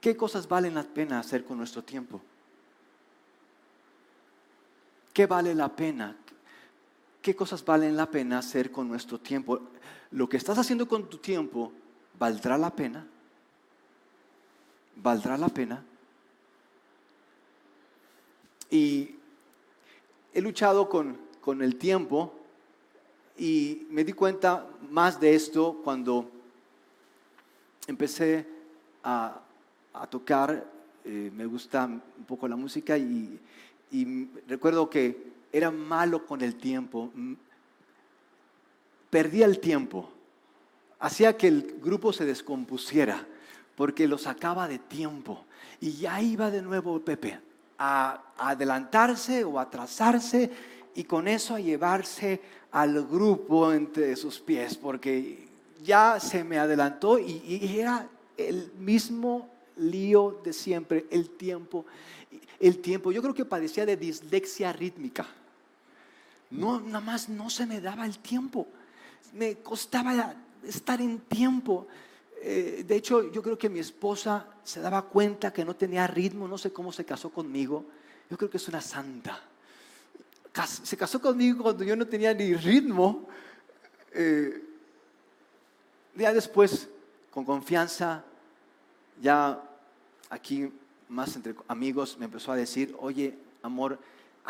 ¿Qué 0.00 0.16
cosas 0.16 0.48
valen 0.48 0.74
la 0.74 0.82
pena 0.82 1.18
hacer 1.18 1.44
con 1.44 1.56
nuestro 1.56 1.82
tiempo? 1.82 2.20
¿Qué 5.12 5.26
vale 5.26 5.54
la 5.54 5.74
pena? 5.74 6.16
¿Qué 7.22 7.34
cosas 7.34 7.64
valen 7.64 7.96
la 7.96 8.10
pena 8.10 8.38
hacer 8.38 8.70
con 8.70 8.88
nuestro 8.88 9.18
tiempo? 9.18 9.60
Lo 10.10 10.28
que 10.28 10.36
estás 10.36 10.58
haciendo 10.58 10.88
con 10.88 11.08
tu 11.08 11.18
tiempo, 11.18 11.72
¿valdrá 12.18 12.56
la 12.58 12.74
pena? 12.74 13.06
¿Valdrá 14.96 15.36
la 15.36 15.48
pena? 15.48 15.84
Y 18.70 19.19
he 20.32 20.40
luchado 20.40 20.88
con, 20.88 21.18
el 21.60 21.76
tiempo 21.76 22.32
y 23.36 23.88
me 23.90 24.04
di 24.04 24.12
cuenta 24.12 24.68
más 24.88 25.18
de 25.18 25.34
esto 25.34 25.80
cuando 25.82 26.30
empecé 27.88 28.46
a, 29.02 29.40
tocar, 30.08 30.64
eh, 31.04 31.32
me 31.34 31.46
gusta 31.46 31.86
un 31.86 32.24
poco 32.28 32.46
la 32.46 32.54
música 32.54 32.96
y, 32.96 33.40
recuerdo 34.46 34.88
que 34.88 35.32
era 35.50 35.72
malo 35.72 36.24
con 36.24 36.42
el 36.42 36.54
tiempo, 36.54 37.10
perdía 39.10 39.46
el 39.46 39.58
tiempo, 39.58 40.08
hacía 41.00 41.36
que 41.36 41.48
el 41.48 41.80
grupo 41.82 42.12
se 42.12 42.24
descompusiera 42.24 43.26
porque 43.74 44.06
lo 44.06 44.18
sacaba 44.18 44.68
de 44.68 44.78
tiempo. 44.78 45.44
Y 45.80 45.94
ya 45.94 46.22
iba 46.22 46.52
de 46.52 46.62
nuevo 46.62 47.00
Pepe 47.00 47.40
a 47.82 48.20
adelantarse 48.36 49.42
o 49.42 49.58
atrasarse 49.58 50.50
y 50.94 51.04
con 51.04 51.26
eso 51.26 51.54
a 51.54 51.60
llevarse 51.60 52.38
al 52.72 53.06
grupo 53.06 53.72
entre 53.72 54.14
sus 54.16 54.38
pies, 54.38 54.76
porque 54.76 55.48
ya 55.82 56.20
se 56.20 56.44
me 56.44 56.58
adelantó 56.58 57.18
y, 57.18 57.78
era 57.78 58.06
el 58.36 58.70
mismo 58.78 59.48
lío 59.78 60.42
de 60.44 60.52
siempre, 60.52 61.06
el 61.10 61.30
tiempo. 61.30 61.86
El 62.60 62.78
tiempo, 62.78 63.12
yo 63.12 63.22
creo 63.22 63.32
que 63.32 63.46
padecía 63.46 63.86
de 63.86 63.96
dislexia 63.96 64.74
rítmica. 64.74 65.26
No, 66.50 66.80
nada 66.80 67.00
más 67.00 67.30
no 67.30 67.48
se 67.48 67.64
me 67.64 67.80
daba 67.80 68.04
el 68.04 68.18
tiempo. 68.18 68.66
Me 69.32 69.54
costaba 69.56 70.34
estar 70.62 71.00
en 71.00 71.18
tiempo. 71.20 71.86
Eh, 72.42 72.84
de 72.86 72.96
hecho, 72.96 73.30
yo 73.30 73.42
creo 73.42 73.58
que 73.58 73.68
mi 73.68 73.80
esposa 73.80 74.46
se 74.64 74.80
daba 74.80 75.02
cuenta 75.02 75.52
que 75.52 75.64
no 75.64 75.76
tenía 75.76 76.06
ritmo, 76.06 76.48
no 76.48 76.56
sé 76.56 76.72
cómo 76.72 76.90
se 76.90 77.04
casó 77.04 77.30
conmigo. 77.30 77.84
Yo 78.30 78.38
creo 78.38 78.48
que 78.48 78.56
es 78.56 78.68
una 78.68 78.80
santa. 78.80 79.40
Se 80.82 80.96
casó 80.96 81.20
conmigo 81.20 81.62
cuando 81.62 81.84
yo 81.84 81.94
no 81.96 82.06
tenía 82.06 82.32
ni 82.32 82.54
ritmo. 82.54 83.28
Eh, 84.12 84.64
ya 86.14 86.32
después, 86.32 86.88
con 87.30 87.44
confianza, 87.44 88.24
ya 89.20 89.62
aquí 90.28 90.72
más 91.08 91.36
entre 91.36 91.54
amigos, 91.68 92.16
me 92.18 92.24
empezó 92.24 92.52
a 92.52 92.56
decir, 92.56 92.94
oye, 92.98 93.36
amor, 93.62 93.98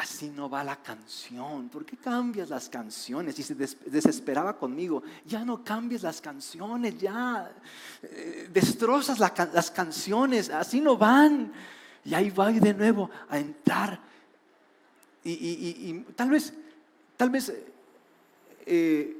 así 0.00 0.30
no 0.30 0.48
va 0.48 0.64
la 0.64 0.76
canción. 0.76 1.68
¿Por 1.68 1.84
qué 1.84 1.96
cambias 1.96 2.48
las 2.48 2.70
canciones? 2.70 3.38
Y 3.38 3.42
se 3.42 3.54
desesperaba 3.54 4.56
conmigo. 4.56 5.02
Ya 5.26 5.44
no 5.44 5.62
cambies 5.62 6.02
las 6.02 6.22
canciones, 6.22 6.98
ya 6.98 7.52
eh, 8.02 8.48
destrozas 8.50 9.18
las 9.18 9.70
canciones, 9.70 10.48
así 10.48 10.80
no 10.80 10.96
van. 10.96 11.52
Y 12.02 12.14
ahí 12.14 12.30
va 12.30 12.50
de 12.50 12.72
nuevo 12.72 13.10
a 13.28 13.38
entrar. 13.38 14.00
Y, 15.22 15.92
tal 16.16 16.30
vez, 16.30 16.54
tal 17.18 17.28
vez, 17.28 17.52
eh, 18.64 19.16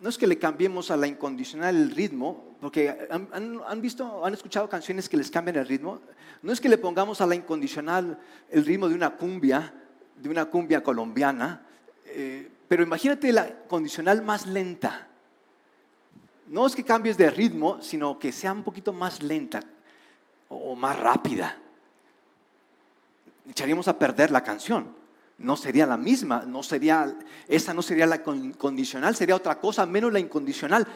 no 0.00 0.08
es 0.08 0.16
que 0.16 0.26
le 0.26 0.38
cambiemos 0.38 0.90
a 0.90 0.96
la 0.96 1.08
incondicional 1.08 1.76
el 1.76 1.90
ritmo, 1.90 2.56
porque 2.62 3.06
han, 3.10 3.60
han, 3.66 3.82
visto, 3.82 4.24
han 4.24 4.32
escuchado 4.32 4.66
canciones 4.66 5.10
que 5.10 5.18
les 5.18 5.30
cambian 5.30 5.56
el 5.56 5.68
ritmo. 5.68 6.00
No 6.42 6.52
es 6.52 6.60
que 6.60 6.70
le 6.70 6.78
pongamos 6.78 7.20
a 7.20 7.26
la 7.26 7.34
incondicional 7.34 8.18
el 8.48 8.64
ritmo 8.64 8.88
de 8.88 8.94
una 8.94 9.10
cumbia, 9.10 9.74
de 10.20 10.28
una 10.28 10.44
cumbia 10.46 10.82
colombiana, 10.82 11.62
eh, 12.04 12.50
pero 12.68 12.82
imagínate 12.82 13.32
la 13.32 13.64
condicional 13.66 14.22
más 14.22 14.46
lenta. 14.46 15.08
No 16.48 16.66
es 16.66 16.74
que 16.74 16.84
cambies 16.84 17.16
de 17.16 17.30
ritmo, 17.30 17.80
sino 17.80 18.18
que 18.18 18.32
sea 18.32 18.52
un 18.52 18.62
poquito 18.62 18.92
más 18.92 19.22
lenta 19.22 19.60
o 20.48 20.74
más 20.74 20.98
rápida. 20.98 21.56
Echaríamos 23.48 23.88
a 23.88 23.98
perder 23.98 24.30
la 24.30 24.42
canción. 24.42 24.94
No 25.38 25.56
sería 25.56 25.86
la 25.86 25.96
misma, 25.96 26.44
no 26.46 26.62
sería, 26.62 27.16
esa 27.48 27.72
no 27.72 27.80
sería 27.80 28.06
la 28.06 28.22
condicional, 28.22 29.16
sería 29.16 29.36
otra 29.36 29.58
cosa, 29.58 29.86
menos 29.86 30.12
la 30.12 30.20
incondicional. 30.20 30.86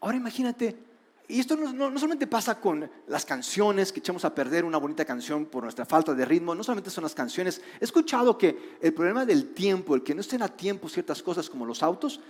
Ahora 0.00 0.16
imagínate 0.16 0.89
y 1.30 1.38
esto 1.38 1.54
no, 1.56 1.96
solamente 1.96 2.26
pasa 2.26 2.60
con 2.60 2.90
las 3.06 3.24
canciones, 3.24 3.92
que 3.92 4.00
echamos 4.00 4.24
a 4.24 4.34
perder 4.34 4.64
una 4.64 4.78
bonita 4.78 5.04
canción 5.04 5.46
por 5.46 5.62
nuestra 5.62 5.86
falta 5.86 6.12
de 6.12 6.24
ritmo, 6.24 6.56
no 6.56 6.64
solamente 6.64 6.90
son 6.90 7.04
las 7.04 7.14
canciones. 7.14 7.62
He 7.80 7.84
escuchado 7.84 8.36
que 8.36 8.76
el 8.80 8.92
problema 8.92 9.24
del 9.24 9.54
tiempo, 9.54 9.94
el 9.94 10.02
que 10.02 10.12
no 10.12 10.22
estén 10.22 10.42
a 10.42 10.48
tiempo 10.48 10.88
ciertas 10.88 11.22
cosas 11.22 11.48
como 11.48 11.64
los 11.64 11.84
autos 11.84 12.20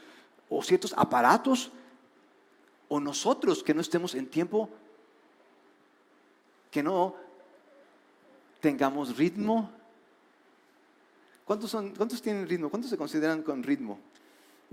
o 0.51 0.63
ciertos 0.63 0.93
aparatos, 0.97 1.71
o 2.89 3.01
nosotros 3.01 3.63
que 3.63 3.73
no 3.73 3.81
estemos 3.81 4.15
en 4.15 4.27
tiempo, 4.27 4.69
que 6.71 6.83
no 6.83 7.15
tengamos 8.61 9.17
ritmo. 9.17 9.71
¿Cuántos, 11.47 11.71
son, 11.71 11.95
¿Cuántos 11.95 12.21
tienen 12.21 12.47
ritmo? 12.47 12.69
¿Cuántos 12.69 12.91
se 12.91 12.99
consideran 12.99 13.43
con 13.43 13.63
ritmo? 13.63 13.99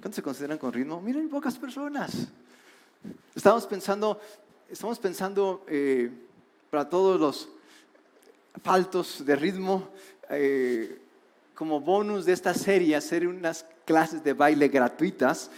¿Cuántos 0.02 0.16
se 0.16 0.22
consideran 0.22 0.58
con 0.58 0.74
ritmo? 0.74 1.00
Miren, 1.00 1.30
pocas 1.30 1.58
personas. 1.58 2.28
Estamos 3.36 3.66
pensando, 3.66 4.20
estamos 4.70 5.00
pensando 5.00 5.64
eh, 5.68 6.10
para 6.70 6.90
todos 6.90 7.20
los 7.20 7.50
faltos 8.64 9.26
de 9.26 9.36
ritmo, 9.36 9.90
eh, 10.30 11.00
como 11.54 11.80
bonus 11.80 12.26
de 12.26 12.34
esta 12.34 12.54
serie, 12.54 12.96
hacer 12.96 13.28
unas 13.28 13.66
clases 13.86 14.24
de 14.24 14.34
baile 14.34 14.68
gratuitas. 14.68 15.50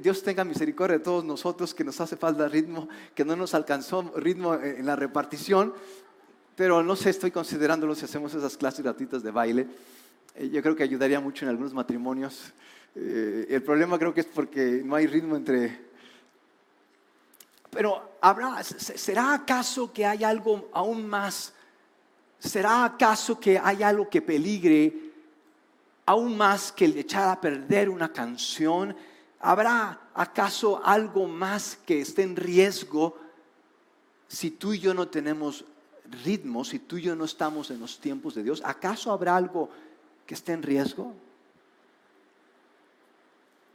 Dios 0.00 0.22
tenga 0.22 0.44
misericordia 0.44 0.98
de 0.98 1.04
todos 1.04 1.24
nosotros 1.24 1.72
que 1.72 1.84
nos 1.84 2.00
hace 2.00 2.16
falta 2.16 2.48
ritmo, 2.48 2.88
que 3.14 3.24
no 3.24 3.36
nos 3.36 3.54
alcanzó 3.54 4.12
ritmo 4.16 4.54
en 4.54 4.84
la 4.84 4.96
repartición, 4.96 5.72
pero 6.56 6.82
no 6.82 6.96
sé, 6.96 7.10
estoy 7.10 7.30
considerándolo 7.30 7.94
si 7.94 8.04
hacemos 8.04 8.34
esas 8.34 8.56
clases 8.56 8.82
gratuitas 8.82 9.22
de 9.22 9.30
baile. 9.30 9.66
Eh, 10.34 10.48
yo 10.48 10.62
creo 10.62 10.74
que 10.74 10.82
ayudaría 10.82 11.20
mucho 11.20 11.44
en 11.44 11.50
algunos 11.50 11.72
matrimonios 11.72 12.52
Eh, 12.98 13.48
el 13.50 13.62
problema 13.62 13.98
creo 13.98 14.14
que 14.14 14.20
es 14.20 14.26
porque 14.26 14.82
no 14.84 14.94
hay 14.94 15.06
ritmo 15.06 15.36
entre... 15.36 15.85
Pero 17.76 18.16
habrá, 18.22 18.64
¿será 18.64 19.34
acaso 19.34 19.92
que 19.92 20.06
hay 20.06 20.24
algo 20.24 20.70
aún 20.72 21.06
más? 21.06 21.52
¿Será 22.38 22.86
acaso 22.86 23.38
que 23.38 23.58
hay 23.58 23.82
algo 23.82 24.08
que 24.08 24.22
peligre 24.22 25.12
aún 26.06 26.38
más 26.38 26.72
que 26.72 26.86
el 26.86 26.96
echar 26.96 27.28
a 27.28 27.38
perder 27.38 27.90
una 27.90 28.10
canción? 28.10 28.96
¿Habrá 29.40 30.08
acaso 30.14 30.80
algo 30.82 31.26
más 31.26 31.78
que 31.84 32.00
esté 32.00 32.22
en 32.22 32.36
riesgo 32.36 33.18
si 34.26 34.52
tú 34.52 34.72
y 34.72 34.78
yo 34.78 34.94
no 34.94 35.08
tenemos 35.08 35.66
ritmo, 36.24 36.64
si 36.64 36.78
tú 36.78 36.96
y 36.96 37.02
yo 37.02 37.14
no 37.14 37.26
estamos 37.26 37.70
en 37.70 37.78
los 37.78 38.00
tiempos 38.00 38.34
de 38.34 38.42
Dios? 38.42 38.62
¿Acaso 38.64 39.12
habrá 39.12 39.36
algo 39.36 39.68
que 40.24 40.32
esté 40.32 40.52
en 40.52 40.62
riesgo? 40.62 41.12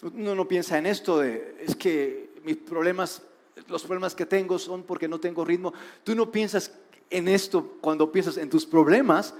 Uno 0.01 0.33
no 0.33 0.47
piensa 0.47 0.79
en 0.79 0.87
esto 0.87 1.19
de, 1.19 1.57
es 1.59 1.75
que 1.75 2.31
mis 2.43 2.57
problemas, 2.57 3.21
los 3.67 3.83
problemas 3.83 4.15
que 4.15 4.25
tengo 4.25 4.59
son 4.59 4.83
porque 4.83 5.07
no 5.07 5.19
tengo 5.19 5.45
ritmo. 5.45 5.73
Tú 6.03 6.15
no 6.15 6.31
piensas 6.31 6.71
en 7.09 7.27
esto 7.27 7.77
cuando 7.81 8.11
piensas 8.11 8.37
en 8.37 8.49
tus 8.49 8.65
problemas, 8.65 9.33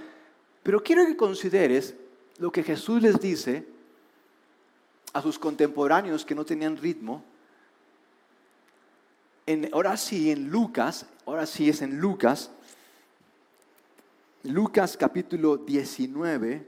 pero 0.62 0.82
quiero 0.82 1.06
que 1.06 1.16
consideres 1.16 1.94
lo 2.38 2.52
que 2.52 2.62
Jesús 2.62 3.02
les 3.02 3.20
dice 3.20 3.66
a 5.12 5.22
sus 5.22 5.38
contemporáneos 5.38 6.24
que 6.24 6.34
no 6.34 6.44
tenían 6.44 6.76
ritmo. 6.76 7.24
En, 9.46 9.68
ahora 9.72 9.96
sí, 9.96 10.30
en 10.30 10.50
Lucas, 10.50 11.06
ahora 11.26 11.46
sí 11.46 11.68
es 11.68 11.82
en 11.82 11.98
Lucas, 11.98 12.50
Lucas 14.44 14.96
capítulo 14.96 15.56
19, 15.56 16.66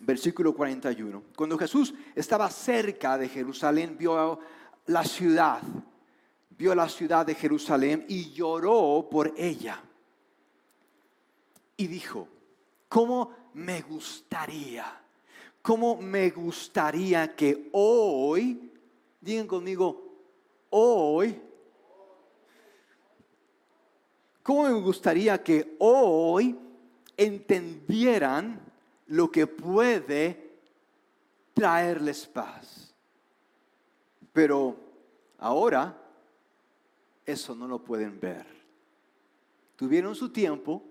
versículo 0.00 0.54
41. 0.54 1.22
Cuando 1.36 1.56
Jesús 1.56 1.94
estaba 2.16 2.50
cerca 2.50 3.16
de 3.16 3.28
Jerusalén, 3.28 3.96
vio 3.96 4.40
la 4.86 5.04
ciudad, 5.04 5.62
vio 6.62 6.76
la 6.76 6.88
ciudad 6.88 7.26
de 7.26 7.34
Jerusalén 7.34 8.06
y 8.06 8.30
lloró 8.30 9.08
por 9.10 9.34
ella. 9.36 9.82
Y 11.76 11.88
dijo, 11.88 12.28
¿cómo 12.88 13.32
me 13.54 13.80
gustaría? 13.80 14.86
¿Cómo 15.60 15.96
me 15.96 16.30
gustaría 16.30 17.34
que 17.34 17.68
hoy, 17.72 18.70
digan 19.20 19.48
conmigo, 19.48 20.04
hoy, 20.70 21.36
¿cómo 24.44 24.62
me 24.62 24.72
gustaría 24.74 25.42
que 25.42 25.74
hoy 25.80 26.56
entendieran 27.16 28.60
lo 29.08 29.32
que 29.32 29.48
puede 29.48 30.60
traerles 31.54 32.24
paz? 32.24 32.94
Pero 34.32 34.76
ahora 35.38 36.01
eso 37.26 37.54
no 37.54 37.66
lo 37.66 37.78
pueden 37.78 38.18
ver. 38.18 38.46
Tuvieron 39.76 40.14
su 40.14 40.28
tiempo, 40.30 40.82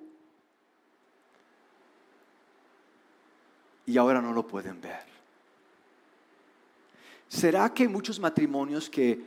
y 3.85 3.97
ahora 3.97 4.21
no 4.21 4.31
lo 4.31 4.47
pueden 4.47 4.79
ver. 4.79 5.03
¿Será 7.27 7.73
que 7.73 7.87
muchos 7.87 8.19
matrimonios 8.19 8.89
que 8.89 9.21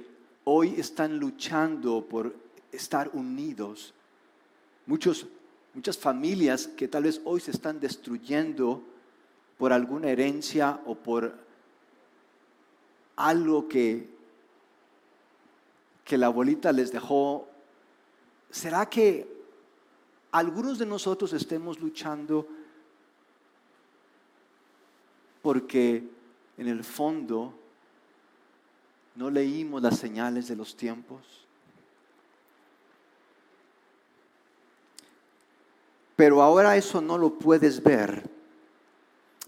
hoy 0.45 0.75
están 0.79 1.19
luchando 1.19 2.05
por 2.07 2.35
estar 2.71 3.11
unidos, 3.13 3.95
muchos, 4.87 5.27
muchas 5.75 5.97
familias 5.99 6.67
que 6.67 6.89
tal 6.89 7.05
vez 7.05 7.21
hoy 7.25 7.41
se 7.41 7.51
están 7.51 7.81
destruyendo 7.81 8.83
por 9.59 9.73
alguna 9.73 10.09
herencia 10.09 10.81
o 10.87 10.95
por 10.95 11.35
algo 13.17 13.69
que, 13.69 14.09
que 16.05 16.19
la 16.19 16.27
abuelita 16.27 16.73
les 16.73 16.93
dejó, 16.93 17.49
¿será 18.51 18.89
que 18.89 19.27
algunos 20.33 20.79
de 20.79 20.87
nosotros 20.87 21.33
estemos 21.33 21.79
luchando 21.81 22.47
porque 25.43 26.03
en 26.57 26.69
el 26.69 26.83
fondo 26.83 27.55
no 29.15 29.31
leímos 29.31 29.83
las 29.83 29.99
señales 29.99 30.49
de 30.49 30.57
los 30.57 30.75
tiempos. 30.75 31.21
Pero 36.17 36.43
ahora 36.43 36.77
eso 36.77 37.01
no 37.01 37.19
lo 37.19 37.39
puedes 37.39 37.83
ver, 37.83 38.29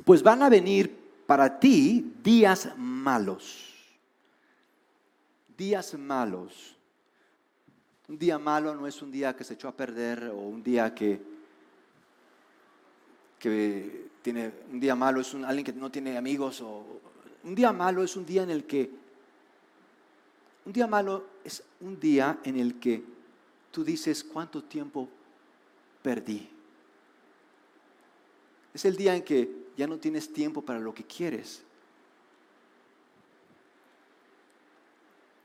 pues 0.04 0.22
van 0.22 0.42
a 0.42 0.48
venir 0.48 0.94
para 1.26 1.58
ti 1.58 2.14
días 2.22 2.70
malos. 2.76 3.65
Días 5.56 5.94
malos. 5.94 6.76
Un 8.08 8.18
día 8.18 8.38
malo 8.38 8.74
no 8.74 8.86
es 8.86 9.00
un 9.02 9.10
día 9.10 9.34
que 9.34 9.42
se 9.42 9.54
echó 9.54 9.68
a 9.68 9.72
perder 9.72 10.24
o 10.28 10.36
un 10.36 10.62
día 10.62 10.94
que, 10.94 11.20
que 13.38 14.06
tiene 14.22 14.52
un 14.70 14.78
día 14.78 14.94
malo 14.94 15.20
es 15.20 15.34
un, 15.34 15.44
alguien 15.44 15.64
que 15.64 15.72
no 15.72 15.90
tiene 15.90 16.16
amigos 16.16 16.60
o 16.60 17.00
un 17.42 17.54
día 17.54 17.72
malo 17.72 18.04
es 18.04 18.16
un 18.16 18.26
día 18.26 18.42
en 18.42 18.50
el 18.50 18.64
que 18.64 18.90
un 20.64 20.72
día 20.72 20.86
malo 20.86 21.24
es 21.44 21.62
un 21.80 21.98
día 21.98 22.38
en 22.44 22.58
el 22.58 22.78
que 22.78 23.02
tú 23.70 23.84
dices 23.84 24.24
cuánto 24.24 24.64
tiempo 24.64 25.08
perdí. 26.02 26.48
Es 28.74 28.84
el 28.84 28.96
día 28.96 29.14
en 29.14 29.22
que 29.22 29.66
ya 29.76 29.86
no 29.86 29.98
tienes 29.98 30.32
tiempo 30.32 30.62
para 30.62 30.78
lo 30.78 30.92
que 30.92 31.04
quieres. 31.04 31.62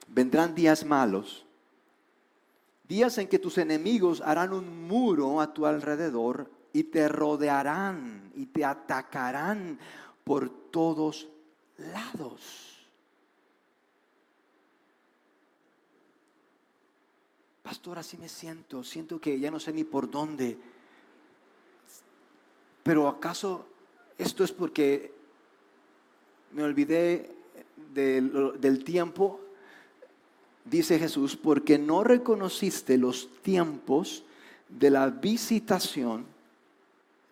Vendrán 0.07 0.55
días 0.55 0.85
malos, 0.85 1.45
días 2.87 3.17
en 3.17 3.27
que 3.27 3.39
tus 3.39 3.57
enemigos 3.57 4.21
harán 4.21 4.53
un 4.53 4.87
muro 4.87 5.39
a 5.39 5.53
tu 5.53 5.65
alrededor 5.65 6.49
y 6.73 6.83
te 6.83 7.07
rodearán 7.07 8.31
y 8.35 8.45
te 8.47 8.65
atacarán 8.65 9.79
por 10.23 10.49
todos 10.49 11.27
lados. 11.77 12.71
Pastor, 17.63 17.99
así 17.99 18.17
me 18.17 18.27
siento, 18.27 18.83
siento 18.83 19.21
que 19.21 19.39
ya 19.39 19.49
no 19.49 19.59
sé 19.59 19.71
ni 19.71 19.83
por 19.83 20.11
dónde. 20.11 20.57
Pero 22.83 23.07
acaso 23.07 23.65
esto 24.17 24.43
es 24.43 24.51
porque 24.51 25.13
me 26.51 26.63
olvidé 26.63 27.33
del, 27.93 28.83
tiempo, 28.83 29.39
dice 30.65 30.99
Jesús, 30.99 31.35
porque 31.35 31.77
no 31.77 32.03
reconociste 32.03 32.97
los 32.97 33.29
tiempos 33.41 34.23
de 34.69 34.89
la 34.89 35.09
visitación 35.09 36.25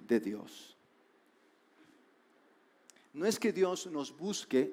de 0.08 0.20
Dios. 0.20 0.76
No 3.13 3.26
es 3.26 3.39
que 3.39 3.52
Dios 3.52 3.88
nos 3.88 4.15
busque, 4.15 4.72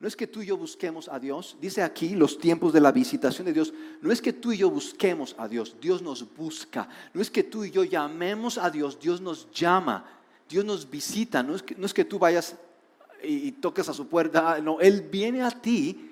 no 0.00 0.08
es 0.08 0.16
que 0.16 0.26
tú 0.26 0.42
y 0.42 0.46
yo 0.46 0.56
busquemos 0.56 1.08
a 1.08 1.18
Dios. 1.18 1.56
Dice 1.60 1.82
aquí 1.82 2.16
los 2.16 2.38
tiempos 2.38 2.72
de 2.72 2.80
la 2.80 2.90
visitación 2.90 3.46
de 3.46 3.52
Dios. 3.52 3.72
No 4.00 4.10
es 4.10 4.20
que 4.20 4.32
tú 4.32 4.52
y 4.52 4.58
yo 4.58 4.70
busquemos 4.70 5.34
a 5.38 5.46
Dios, 5.46 5.76
Dios 5.80 6.02
nos 6.02 6.34
busca. 6.34 6.88
No 7.14 7.22
es 7.22 7.30
que 7.30 7.44
tú 7.44 7.64
y 7.64 7.70
yo 7.70 7.84
llamemos 7.84 8.58
a 8.58 8.70
Dios, 8.70 8.98
Dios 8.98 9.20
nos 9.20 9.50
llama, 9.52 10.04
Dios 10.48 10.64
nos 10.64 10.90
visita. 10.90 11.42
No 11.42 11.54
es 11.54 11.62
que, 11.62 11.74
no 11.76 11.86
es 11.86 11.94
que 11.94 12.04
tú 12.04 12.18
vayas 12.18 12.56
y 13.22 13.52
toques 13.52 13.88
a 13.88 13.94
su 13.94 14.08
puerta, 14.08 14.60
no, 14.60 14.80
Él 14.80 15.02
viene 15.02 15.42
a 15.42 15.50
ti 15.50 16.11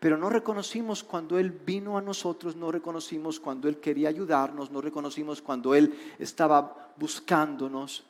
pero 0.00 0.16
no 0.16 0.30
reconocimos 0.30 1.04
cuando 1.04 1.38
Él 1.38 1.50
vino 1.50 1.98
a 1.98 2.00
nosotros, 2.00 2.56
no 2.56 2.72
reconocimos 2.72 3.38
cuando 3.38 3.68
Él 3.68 3.78
quería 3.78 4.08
ayudarnos, 4.08 4.70
no 4.70 4.80
reconocimos 4.80 5.42
cuando 5.42 5.74
Él 5.74 5.94
estaba 6.18 6.94
buscándonos 6.96 8.02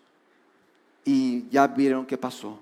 y 1.05 1.49
ya 1.49 1.67
vieron 1.67 2.07
qué 2.07 2.17
pasó. 2.17 2.61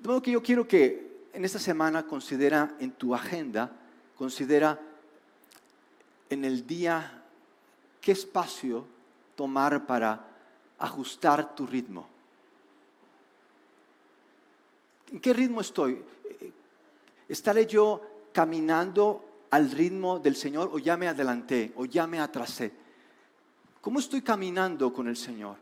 De 0.00 0.08
modo 0.08 0.22
que 0.22 0.32
yo 0.32 0.42
quiero 0.42 0.66
que 0.66 1.28
en 1.32 1.44
esta 1.44 1.60
semana 1.60 2.04
considera 2.04 2.74
en 2.80 2.90
tu 2.90 3.14
agenda, 3.14 3.70
considera 4.16 4.80
en 6.28 6.44
el 6.44 6.66
día 6.66 7.22
qué 8.00 8.10
espacio 8.10 8.84
tomar 9.36 9.86
para 9.86 10.29
ajustar 10.80 11.54
tu 11.54 11.66
ritmo. 11.66 12.06
¿En 15.12 15.20
qué 15.20 15.32
ritmo 15.32 15.60
estoy? 15.60 16.02
¿Estaré 17.28 17.66
yo 17.66 18.00
caminando 18.32 19.24
al 19.50 19.70
ritmo 19.70 20.18
del 20.18 20.36
Señor 20.36 20.70
o 20.72 20.78
ya 20.78 20.96
me 20.96 21.08
adelanté 21.08 21.72
o 21.76 21.84
ya 21.84 22.06
me 22.06 22.20
atrasé? 22.20 22.72
¿Cómo 23.80 23.98
estoy 23.98 24.22
caminando 24.22 24.92
con 24.92 25.08
el 25.08 25.16
Señor? 25.16 25.56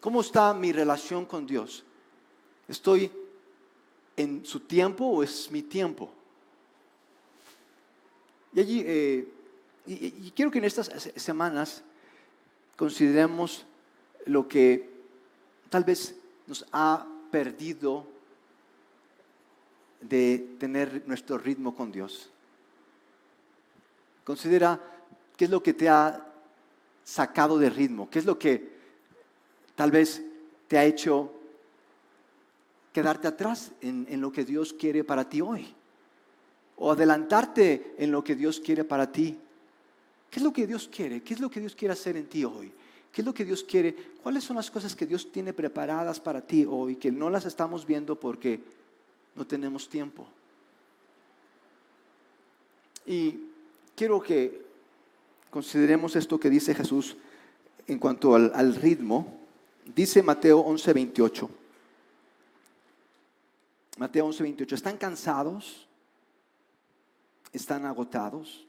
¿Cómo 0.00 0.20
está 0.20 0.52
mi 0.54 0.72
relación 0.72 1.26
con 1.26 1.46
Dios? 1.46 1.84
¿Estoy 2.66 3.10
en 4.16 4.44
su 4.44 4.60
tiempo 4.60 5.06
o 5.06 5.22
es 5.22 5.50
mi 5.50 5.62
tiempo? 5.62 6.12
Y 8.54 8.60
allí 8.60 8.82
eh, 8.84 9.28
Y, 9.86 10.30
quiero 10.32 10.50
que 10.50 10.58
en 10.58 10.64
estas 10.64 10.90
semanas 11.16 11.82
consideremos 12.82 13.64
lo 14.26 14.48
que 14.48 14.90
tal 15.70 15.84
vez 15.84 16.16
nos 16.48 16.66
ha 16.72 17.06
perdido 17.30 18.04
de 20.00 20.56
tener 20.58 21.04
nuestro 21.06 21.38
ritmo 21.38 21.76
con 21.76 21.92
Dios. 21.92 22.28
Considera 24.24 24.80
qué 25.36 25.44
es 25.44 25.50
lo 25.52 25.62
que 25.62 25.74
te 25.74 25.88
ha 25.88 26.26
sacado 27.04 27.56
de 27.56 27.70
ritmo, 27.70 28.10
qué 28.10 28.18
es 28.18 28.24
lo 28.24 28.36
que 28.36 28.72
tal 29.76 29.92
vez 29.92 30.20
te 30.66 30.76
ha 30.76 30.84
hecho 30.84 31.32
quedarte 32.92 33.28
atrás 33.28 33.70
en, 33.80 34.08
en, 34.10 34.20
lo 34.20 34.32
que 34.32 34.44
Dios 34.44 34.72
quiere 34.72 35.04
para 35.04 35.28
ti 35.28 35.40
hoy, 35.40 35.72
o 36.78 36.90
adelantarte 36.90 37.94
en 37.98 38.10
lo 38.10 38.24
que 38.24 38.34
Dios 38.34 38.58
quiere 38.58 38.82
para 38.82 39.12
ti. 39.12 39.38
¿Qué 40.32 40.38
es 40.38 40.42
lo 40.42 40.50
que 40.50 40.66
Dios 40.66 40.88
quiere? 40.90 41.22
¿Qué 41.22 41.34
es 41.34 41.40
lo 41.40 41.50
que 41.50 41.60
Dios 41.60 41.76
quiere 41.76 41.92
hacer 41.92 42.16
en 42.16 42.26
ti 42.26 42.42
hoy? 42.42 42.72
¿Qué 43.12 43.20
es 43.20 43.26
lo 43.26 43.34
que 43.34 43.44
Dios 43.44 43.62
quiere? 43.62 43.94
¿Cuáles 44.22 44.42
son 44.42 44.56
las 44.56 44.70
cosas 44.70 44.96
que 44.96 45.04
Dios 45.04 45.30
tiene 45.30 45.52
preparadas 45.52 46.18
para 46.18 46.40
ti 46.40 46.64
hoy 46.66 46.96
que 46.96 47.12
no 47.12 47.28
las 47.28 47.44
estamos 47.44 47.84
viendo 47.84 48.18
porque 48.18 48.58
no 49.34 49.46
tenemos 49.46 49.90
tiempo? 49.90 50.26
Y 53.04 53.40
quiero 53.94 54.22
que 54.22 54.64
consideremos 55.50 56.16
esto 56.16 56.40
que 56.40 56.48
dice 56.48 56.74
Jesús 56.74 57.14
en 57.86 57.98
cuanto 57.98 58.34
al, 58.34 58.74
ritmo. 58.76 59.38
Dice 59.94 60.22
Mateo 60.22 60.60
11, 60.60 60.94
28. 60.94 61.50
Mateo 63.98 64.24
11, 64.24 64.42
28. 64.44 64.74
¿Están 64.76 64.96
cansados? 64.96 65.86
¿Están 67.52 67.84
agotados? 67.84 68.66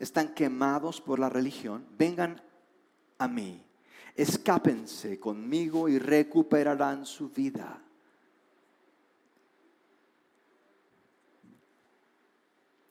¿Están 0.00 0.34
quemados 0.34 1.00
por 1.00 1.20
la 1.20 1.28
religión? 1.28 1.86
Vengan 1.96 2.42
a 3.18 3.28
mí. 3.28 3.62
Escápense 4.16 5.20
conmigo 5.20 5.88
y 5.88 6.00
recuperarán 6.00 7.06
su 7.06 7.28
vida. 7.28 7.80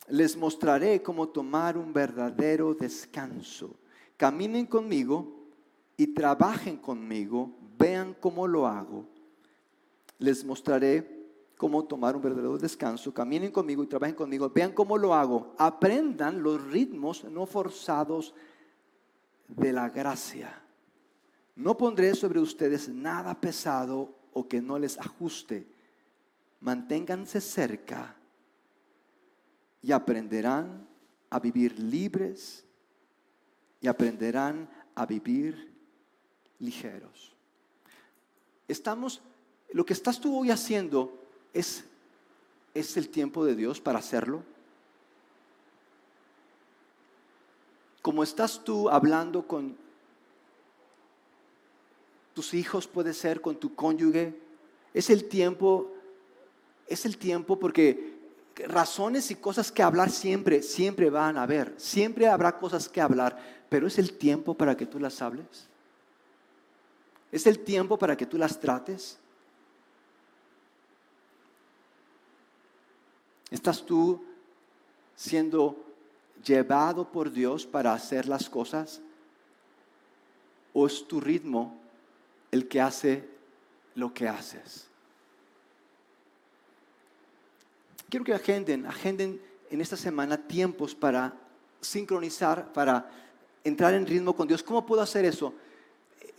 les 0.09 0.35
mostraré 0.35 1.01
cómo 1.01 1.29
tomar 1.29 1.77
un 1.77 1.93
verdadero 1.93 2.73
descanso. 2.73 3.75
Caminen 4.17 4.65
conmigo 4.65 5.47
y 5.97 6.07
trabajen 6.07 6.77
conmigo, 6.77 7.51
vean 7.77 8.15
cómo 8.19 8.47
lo 8.47 8.67
hago. 8.67 9.05
Les 10.17 10.43
mostraré 10.43 11.18
cómo 11.59 11.83
tomar 11.83 12.15
un 12.15 12.21
verdadero 12.21 12.57
descanso. 12.57 13.13
Caminen 13.13 13.51
conmigo 13.51 13.83
y 13.83 13.87
trabajen 13.87 14.15
conmigo, 14.15 14.49
vean 14.49 14.71
cómo 14.71 14.97
lo 14.97 15.13
hago. 15.13 15.53
Aprendan 15.57 16.41
los 16.41 16.63
ritmos 16.71 17.25
no 17.25 17.45
forzados 17.45 18.33
de 19.45 19.73
la 19.73 19.89
gracia. 19.89 20.63
No 21.57 21.75
pondré 21.75 22.15
sobre 22.15 22.39
ustedes 22.39 22.87
nada 22.87 23.41
pesado 23.41 24.15
o 24.31 24.47
que 24.47 24.61
no 24.61 24.79
les 24.79 24.97
ajuste. 24.99 25.67
Manténganse 26.61 27.41
cerca 27.41 28.15
y 29.81 29.91
aprenderán 29.91 30.87
a 31.29 31.41
vivir 31.41 31.77
libres 31.77 32.65
y 33.81 33.89
aprenderán 33.89 34.69
a 34.95 35.05
vivir 35.05 35.73
ligeros. 36.59 37.35
Estamos, 38.65 39.21
lo 39.73 39.85
que 39.85 39.91
estás 39.91 40.21
tú 40.21 40.39
hoy 40.39 40.51
haciendo 40.51 41.19
es, 41.53 41.83
es 42.73 42.97
el 42.97 43.09
tiempo 43.09 43.45
de 43.45 43.55
Dios 43.55 43.81
para 43.81 43.99
hacerlo. 43.99 44.43
Como 48.01 48.23
estás 48.23 48.63
tú 48.63 48.89
hablando 48.89 49.45
con 49.45 49.77
tus 52.33 52.53
hijos, 52.53 52.87
puede 52.87 53.13
ser 53.13 53.41
con 53.41 53.57
tu 53.57 53.75
cónyuge, 53.75 54.33
es 54.93 55.09
el 55.09 55.25
tiempo, 55.25 55.91
es 56.87 57.05
el 57.05 57.17
tiempo 57.17 57.59
porque 57.59 58.17
razones 58.67 59.31
y 59.31 59.35
cosas 59.35 59.71
que 59.71 59.83
hablar 59.83 60.09
siempre, 60.09 60.61
siempre 60.61 61.09
van 61.09 61.37
a 61.37 61.43
haber. 61.43 61.73
Siempre 61.77 62.27
habrá 62.27 62.57
cosas 62.57 62.89
que 62.89 63.01
hablar, 63.01 63.37
pero 63.69 63.87
es 63.87 63.97
el 63.97 64.17
tiempo 64.17 64.53
para 64.53 64.75
que 64.75 64.85
tú 64.85 64.99
las 64.99 65.21
hables. 65.21 65.67
Es 67.31 67.45
el 67.45 67.59
tiempo 67.59 67.97
para 67.97 68.17
que 68.17 68.25
tú 68.25 68.37
las 68.37 68.59
trates. 68.59 69.17
¿Estás 73.51 73.85
tú 73.85 74.23
siendo 75.15 75.83
llevado 76.43 77.11
por 77.11 77.31
Dios 77.31 77.65
para 77.65 77.93
hacer 77.93 78.27
las 78.27 78.49
cosas? 78.49 79.01
¿O 80.73 80.85
es 80.85 81.07
tu 81.07 81.19
ritmo 81.19 81.77
el 82.51 82.67
que 82.67 82.81
hace 82.81 83.27
lo 83.95 84.13
que 84.13 84.27
haces? 84.27 84.89
quiero 88.09 88.25
que 88.25 88.33
agenden, 88.33 88.85
agenden 88.85 89.39
en 89.69 89.81
esta 89.81 89.95
semana 89.95 90.37
tiempos 90.37 90.95
para 90.95 91.33
sincronizar, 91.79 92.73
para 92.73 93.09
entrar 93.63 93.93
en 93.93 94.05
ritmo 94.05 94.35
con 94.35 94.47
Dios. 94.47 94.63
¿Cómo 94.63 94.85
puedo 94.85 95.01
hacer 95.01 95.25
eso? 95.25 95.53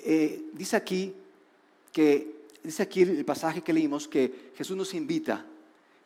Eh, 0.01 0.43
dice 0.53 0.77
aquí 0.77 1.15
que 1.93 2.41
dice 2.63 2.83
aquí 2.83 3.03
el 3.03 3.25
pasaje 3.25 3.63
que 3.63 3.73
leímos 3.73 4.09
que 4.09 4.53
Jesús 4.57 4.77
nos 4.77 4.93
invita. 4.95 5.47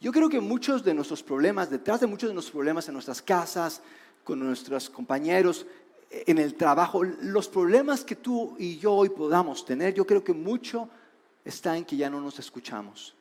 Yo 0.00 0.12
creo 0.12 0.28
que 0.28 0.40
muchos 0.40 0.84
de 0.84 0.94
nuestros 0.94 1.22
problemas, 1.22 1.70
detrás 1.70 2.00
de 2.00 2.06
muchos 2.06 2.28
de 2.28 2.34
nuestros 2.34 2.52
problemas 2.52 2.86
en 2.88 2.94
nuestras 2.94 3.22
casas, 3.22 3.80
con 4.22 4.38
nuestros 4.38 4.90
compañeros, 4.90 5.66
en 6.10 6.38
el 6.38 6.54
trabajo, 6.54 7.02
los 7.02 7.48
problemas 7.48 8.04
que 8.04 8.16
tú 8.16 8.54
y 8.58 8.78
yo 8.78 8.92
hoy 8.92 9.08
podamos 9.08 9.64
tener, 9.64 9.94
yo 9.94 10.06
creo 10.06 10.22
que 10.22 10.32
mucho 10.32 10.88
está 11.44 11.76
en 11.76 11.84
que 11.84 11.96
ya 11.96 12.08
no 12.08 12.20
nos 12.20 12.38
escuchamos. 12.38 13.14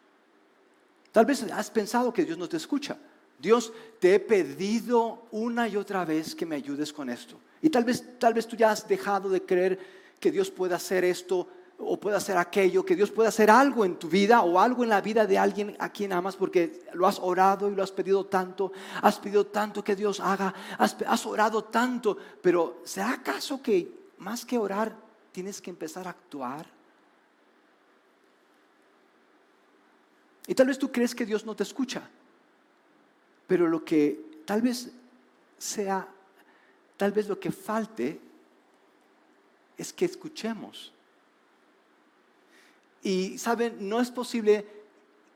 Tal 1.11 1.25
vez 1.25 1.43
has 1.43 1.69
pensado 1.69 2.13
que 2.13 2.25
Dios 2.25 2.37
no 2.37 2.49
te 2.49 2.57
escucha. 2.57 2.97
Dios, 3.39 3.73
te 3.99 4.15
he 4.15 4.19
pedido 4.19 5.23
una 5.31 5.67
y 5.67 5.75
otra 5.75 6.05
vez 6.05 6.33
que 6.33 6.45
me 6.45 6.55
ayudes 6.55 6.93
con 6.93 7.09
esto. 7.09 7.37
Y 7.61 7.69
tal 7.69 7.83
vez, 7.83 8.03
tal 8.19 8.33
vez 8.33 8.47
tú 8.47 8.55
ya 8.55 8.71
has 8.71 8.87
dejado 8.87 9.29
de 9.29 9.41
creer 9.41 9.79
que 10.19 10.31
Dios 10.31 10.49
puede 10.49 10.75
hacer 10.75 11.03
esto 11.03 11.47
o 11.77 11.99
puede 11.99 12.15
hacer 12.15 12.37
aquello, 12.37 12.85
que 12.85 12.95
Dios 12.95 13.11
puede 13.11 13.29
hacer 13.29 13.49
algo 13.49 13.83
en 13.83 13.97
tu 13.97 14.07
vida 14.07 14.41
o 14.41 14.59
algo 14.59 14.83
en 14.83 14.89
la 14.89 15.01
vida 15.01 15.25
de 15.25 15.37
alguien 15.37 15.75
a 15.79 15.89
quien 15.89 16.13
amas 16.13 16.35
porque 16.35 16.85
lo 16.93 17.07
has 17.07 17.19
orado 17.19 17.69
y 17.69 17.75
lo 17.75 17.83
has 17.83 17.91
pedido 17.91 18.25
tanto, 18.25 18.71
has 19.01 19.19
pedido 19.19 19.47
tanto 19.47 19.83
que 19.83 19.95
Dios 19.95 20.19
haga, 20.19 20.53
has, 20.77 20.95
has 21.05 21.25
orado 21.25 21.65
tanto, 21.65 22.17
pero 22.41 22.81
¿será 22.83 23.13
acaso 23.13 23.61
que 23.61 24.11
más 24.19 24.45
que 24.45 24.57
orar 24.57 24.95
tienes 25.31 25.61
que 25.61 25.69
empezar 25.69 26.07
a 26.07 26.11
actuar? 26.11 26.65
Y 30.47 30.55
tal 30.55 30.67
vez 30.67 30.77
tú 30.77 30.91
crees 30.91 31.15
que 31.15 31.25
Dios 31.25 31.45
no 31.45 31.55
te 31.55 31.63
escucha, 31.63 32.07
pero 33.47 33.67
lo 33.67 33.83
que 33.83 34.41
tal 34.45 34.61
vez 34.61 34.91
sea, 35.57 36.07
tal 36.97 37.11
vez 37.11 37.27
lo 37.27 37.39
que 37.39 37.51
falte 37.51 38.19
es 39.77 39.91
que 39.93 40.05
escuchemos. 40.05 40.92
Y 43.03 43.37
saben, 43.37 43.77
no 43.79 43.99
es 43.99 44.09
posible 44.09 44.65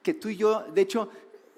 que 0.01 0.13
tú 0.13 0.30
y 0.30 0.38
yo, 0.38 0.63
de 0.73 0.82
hecho, 0.82 1.10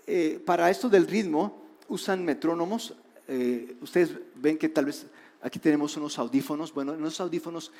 eh, 0.07 0.41
para 0.43 0.69
esto 0.69 0.89
del 0.89 1.07
ritmo 1.07 1.61
usan 1.87 2.25
metrónomos. 2.25 2.95
Eh, 3.27 3.75
ustedes 3.81 4.11
ven 4.35 4.57
que 4.57 4.69
tal 4.69 4.85
vez 4.85 5.05
aquí 5.41 5.59
tenemos 5.59 5.95
unos 5.97 6.17
audífonos. 6.17 6.73
Bueno, 6.73 6.93
en 6.93 7.01
los 7.01 7.19
audífonos 7.21 7.71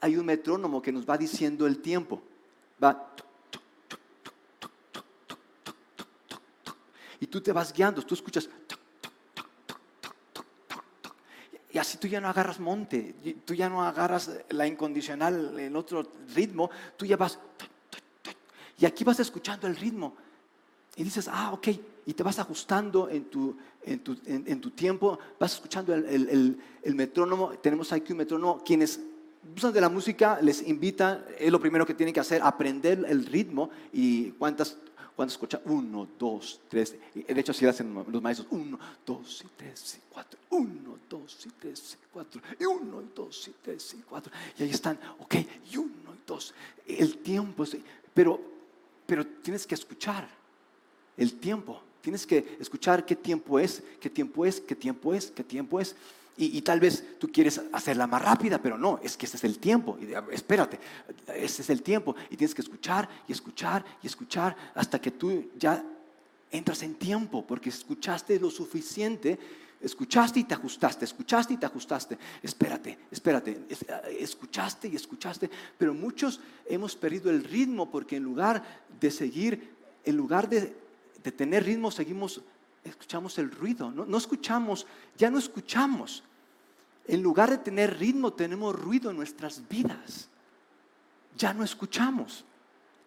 hay 0.00 0.16
un 0.16 0.26
metrónomo 0.26 0.82
que 0.82 0.92
nos 0.92 1.08
va 1.08 1.16
diciendo 1.16 1.66
el 1.66 1.78
tiempo. 1.78 2.22
Va 2.82 3.14
y 7.20 7.26
tú 7.26 7.40
te 7.40 7.52
vas 7.52 7.72
guiando, 7.72 8.02
tú 8.02 8.14
escuchas 8.14 8.48
y 11.72 11.78
así 11.78 11.98
tú 11.98 12.08
ya 12.08 12.20
no 12.20 12.28
agarras 12.28 12.58
monte, 12.58 13.14
tú 13.44 13.54
ya 13.54 13.68
no 13.68 13.84
agarras 13.84 14.30
la 14.48 14.66
incondicional 14.66 15.58
en 15.58 15.76
otro 15.76 16.10
ritmo, 16.34 16.68
tú 16.96 17.06
ya 17.06 17.16
vas 17.16 17.38
y 18.80 18.86
aquí 18.86 19.04
vas 19.04 19.20
escuchando 19.20 19.66
el 19.66 19.76
ritmo. 19.76 20.14
Y 20.96 21.04
dices, 21.04 21.28
ah, 21.28 21.52
ok, 21.52 21.68
y 22.06 22.14
te 22.14 22.22
vas 22.22 22.38
ajustando 22.38 23.08
en 23.08 23.26
tu, 23.26 23.56
en 23.84 24.00
tu, 24.00 24.16
en, 24.26 24.60
tu 24.60 24.70
tiempo, 24.70 25.18
vas 25.38 25.54
escuchando 25.54 25.94
el, 25.94 26.58
el, 26.82 26.94
metrónomo, 26.94 27.50
tenemos 27.62 27.92
aquí 27.92 28.12
un 28.12 28.18
metrónomo, 28.18 28.62
quienes 28.64 28.98
usan 29.56 29.72
de 29.72 29.80
la 29.80 29.88
música 29.88 30.38
les 30.42 30.66
invitan, 30.66 31.24
es 31.38 31.52
lo 31.52 31.60
primero 31.60 31.86
que 31.86 31.94
tienen 31.94 32.12
que 32.12 32.20
hacer, 32.20 32.42
aprender 32.42 33.04
el 33.08 33.26
ritmo 33.26 33.70
y 33.92 34.32
cuántas 34.32 34.76
cuando 35.14 35.32
escucha. 35.32 35.60
Uno, 35.66 36.08
dos, 36.18 36.60
tres, 36.68 36.96
de 37.14 37.40
hecho 37.40 37.52
así 37.52 37.66
hacen 37.66 37.94
los 38.08 38.22
maestros, 38.22 38.48
uno, 38.50 38.78
dos 39.04 39.44
y 39.44 39.48
tres 39.56 39.98
y 39.98 40.12
cuatro, 40.12 40.40
uno, 40.50 40.98
dos 41.08 41.46
y 41.46 41.50
tres 41.50 41.98
y 42.00 42.06
cuatro, 42.10 42.40
y 42.58 42.64
uno, 42.64 43.02
y 43.02 43.10
dos 43.14 43.48
y 43.48 43.54
tres 43.62 43.94
y 43.98 44.02
cuatro, 44.02 44.32
y 44.58 44.62
ahí 44.62 44.70
están, 44.70 44.98
ok, 45.18 45.34
y 45.70 45.76
uno, 45.76 46.14
y 46.14 46.26
dos, 46.26 46.54
el 46.86 47.18
tiempo, 47.18 47.64
pero, 48.14 48.40
pero 49.10 49.26
tienes 49.26 49.66
que 49.66 49.74
escuchar 49.74 50.28
el 51.16 51.34
tiempo. 51.40 51.82
Tienes 52.00 52.24
que 52.24 52.56
escuchar 52.60 53.04
qué 53.04 53.16
tiempo 53.16 53.58
es, 53.58 53.82
qué 54.00 54.08
tiempo 54.08 54.46
es, 54.46 54.60
qué 54.60 54.76
tiempo 54.76 55.12
es, 55.12 55.32
qué 55.32 55.42
tiempo 55.42 55.80
es. 55.80 55.96
Y, 56.36 56.62
tal 56.62 56.78
vez 56.78 57.18
tú 57.18 57.28
quieres 57.30 57.60
hacerla 57.72 58.06
más 58.06 58.22
rápida, 58.22 58.62
pero 58.62 58.78
no, 58.78 59.00
es 59.02 59.16
que 59.16 59.26
ese 59.26 59.36
es 59.36 59.42
el 59.42 59.58
tiempo. 59.58 59.98
Espérate, 60.30 60.78
ese 61.34 61.62
es 61.62 61.70
el 61.70 61.82
tiempo. 61.82 62.14
Y 62.30 62.36
tienes 62.36 62.54
que 62.54 62.62
escuchar 62.62 63.08
y 63.26 63.32
escuchar 63.32 63.84
y 64.00 64.06
escuchar 64.06 64.56
hasta 64.76 65.00
que 65.00 65.10
tú 65.10 65.50
ya 65.58 65.84
entras 66.52 66.84
en 66.84 66.94
tiempo, 66.94 67.44
porque 67.44 67.70
escuchaste 67.70 68.38
lo 68.38 68.48
suficiente, 68.48 69.40
escuchaste 69.80 70.40
y 70.40 70.44
te 70.44 70.54
ajustaste, 70.54 71.04
escuchaste 71.04 71.54
y 71.54 71.56
te 71.56 71.66
ajustaste. 71.66 72.18
Espérate, 72.42 72.98
espérate, 73.10 73.66
escuchaste 74.18 74.88
y 74.88 74.96
escuchaste. 74.96 75.50
Pero 75.78 75.94
muchos 75.94 76.40
hemos 76.66 76.96
perdido 76.96 77.30
el 77.30 77.44
ritmo 77.44 77.90
porque 77.90 78.16
en 78.16 78.24
lugar 78.24 78.62
de 79.00 79.10
seguir, 79.10 79.74
en 80.04 80.16
lugar 80.16 80.48
de, 80.48 80.76
tener 81.36 81.64
ritmo, 81.64 81.90
seguimos 81.90 82.42
escuchamos 82.84 83.38
el 83.38 83.50
ruido, 83.50 83.90
no, 83.90 84.16
escuchamos, 84.16 84.86
ya 85.16 85.30
no 85.30 85.38
escuchamos. 85.38 86.24
En 87.06 87.22
lugar 87.22 87.50
de 87.50 87.58
tener 87.58 87.98
ritmo, 87.98 88.32
tenemos 88.32 88.74
ruido 88.74 89.10
en 89.10 89.16
nuestras 89.16 89.66
vidas. 89.68 90.28
Ya 91.36 91.52
no 91.52 91.64
escuchamos. 91.64 92.44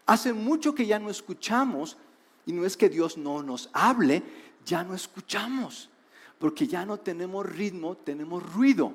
Hace 0.05 0.33
mucho 0.33 0.75
que 0.75 0.85
ya 0.85 0.99
no 0.99 1.09
escuchamos 1.09 1.97
y 2.45 2.51
no 2.51 2.65
es 2.65 2.75
que 2.75 2.89
Dios 2.89 3.17
no 3.17 3.41
nos 3.41 3.69
hable, 3.73 4.21
ya 4.65 4.83
no 4.83 4.93
escuchamos. 4.93 5.89
Porque 6.39 6.67
ya 6.67 6.85
no 6.85 6.97
tenemos 6.97 7.45
ritmo, 7.45 7.95
tenemos 7.95 8.43
ruido. 8.53 8.91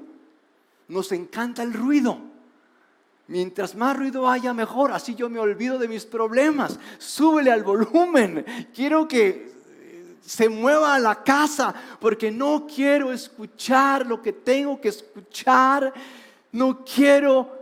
Nos 0.89 1.13
encanta 1.13 1.63
el 1.63 1.73
ruido. 1.73 2.19
Mientras 3.27 3.75
más 3.75 3.97
ruido 3.97 4.29
haya, 4.29 4.55
mejor. 4.55 4.93
Así 4.93 5.15
yo 5.15 5.29
me 5.29 5.39
olvido 5.39 5.79
de 5.79 5.89
mis 5.89 6.07
problemas. 6.07 6.79
Súbele 6.99 7.51
al 7.51 7.63
volumen. 7.63 8.45
Quiero 8.75 9.07
que 9.07 9.53
se 10.25 10.49
mueva 10.49 10.95
a 10.95 10.99
la 10.99 11.23
casa 11.23 11.75
porque 12.01 12.31
no 12.31 12.67
quiero 12.67 13.13
escuchar 13.13 14.07
lo 14.07 14.21
que 14.21 14.33
tengo 14.33 14.81
que 14.81 14.89
escuchar. 14.89 15.93
No 16.53 16.85
quiero. 16.85 17.59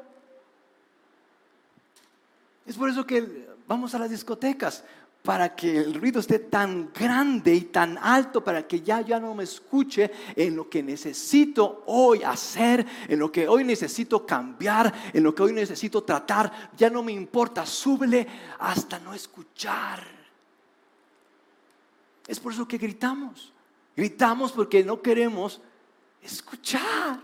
Es 2.64 2.76
por 2.76 2.88
eso 2.88 3.06
que 3.06 3.46
vamos 3.66 3.94
a 3.94 3.98
las 3.98 4.10
discotecas 4.10 4.84
para 5.26 5.56
que 5.56 5.76
el 5.76 5.94
ruido 5.94 6.20
esté 6.20 6.38
tan 6.38 6.92
grande 6.92 7.52
y 7.52 7.62
tan 7.62 7.98
alto 7.98 8.44
para 8.44 8.64
que 8.64 8.82
ya 8.82 9.02
no 9.18 9.34
me 9.34 9.42
escuche 9.42 10.08
en 10.36 10.54
lo 10.54 10.70
que 10.70 10.84
necesito 10.84 11.82
hoy 11.86 12.22
hacer, 12.22 12.86
en 13.08 13.18
lo 13.18 13.32
que 13.32 13.48
hoy 13.48 13.64
necesito 13.64 14.24
cambiar, 14.24 15.10
en 15.12 15.24
lo 15.24 15.34
que 15.34 15.42
hoy 15.42 15.52
necesito 15.52 16.04
tratar, 16.04 16.70
ya 16.76 16.88
no 16.90 17.02
me 17.02 17.10
importa, 17.10 17.66
súbele 17.66 18.24
hasta 18.60 19.00
no 19.00 19.12
escuchar. 19.12 20.06
Es 22.28 22.38
por 22.38 22.52
eso 22.52 22.68
que 22.68 22.78
gritamos. 22.78 23.52
Gritamos 23.96 24.52
porque 24.52 24.84
no 24.84 25.02
queremos 25.02 25.60
escuchar. 26.22 27.18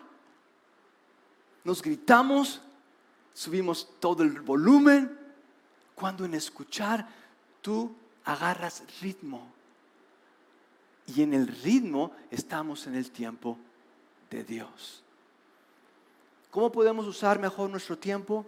Nos 1.62 1.80
gritamos, 1.80 2.60
subimos 3.32 3.88
todo 4.00 4.24
el 4.24 4.40
volumen, 4.40 5.22
cuando 5.94 6.24
en 6.24 6.34
escuchar 6.34 7.21
tú 7.62 7.94
agarras 8.24 8.82
ritmo. 9.00 9.50
Y 11.06 11.22
en 11.22 11.34
el 11.34 11.48
ritmo 11.48 12.12
estamos 12.30 12.86
en 12.86 12.94
el 12.94 13.10
tiempo 13.10 13.58
de 14.30 14.44
Dios. 14.44 15.02
¿Cómo 16.50 16.70
podemos 16.70 17.06
usar 17.06 17.38
mejor 17.38 17.70
nuestro 17.70 17.96
tiempo? 17.96 18.44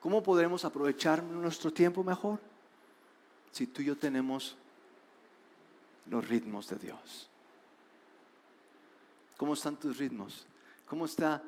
¿Cómo 0.00 0.22
podremos 0.22 0.64
aprovechar 0.64 1.22
nuestro 1.22 1.72
tiempo 1.72 2.04
mejor? 2.04 2.38
si 3.52 3.66
tú 3.66 3.82
y 3.82 3.86
yo 3.86 3.96
tenemos 3.96 4.56
los 6.06 6.26
ritmos 6.28 6.68
de 6.68 6.76
Dios? 6.76 7.28
¿Cómo 9.36 9.54
están 9.54 9.76
tus 9.76 9.98
ritmos? 9.98 10.46
¿Cómo 10.86 11.04
está 11.04 11.42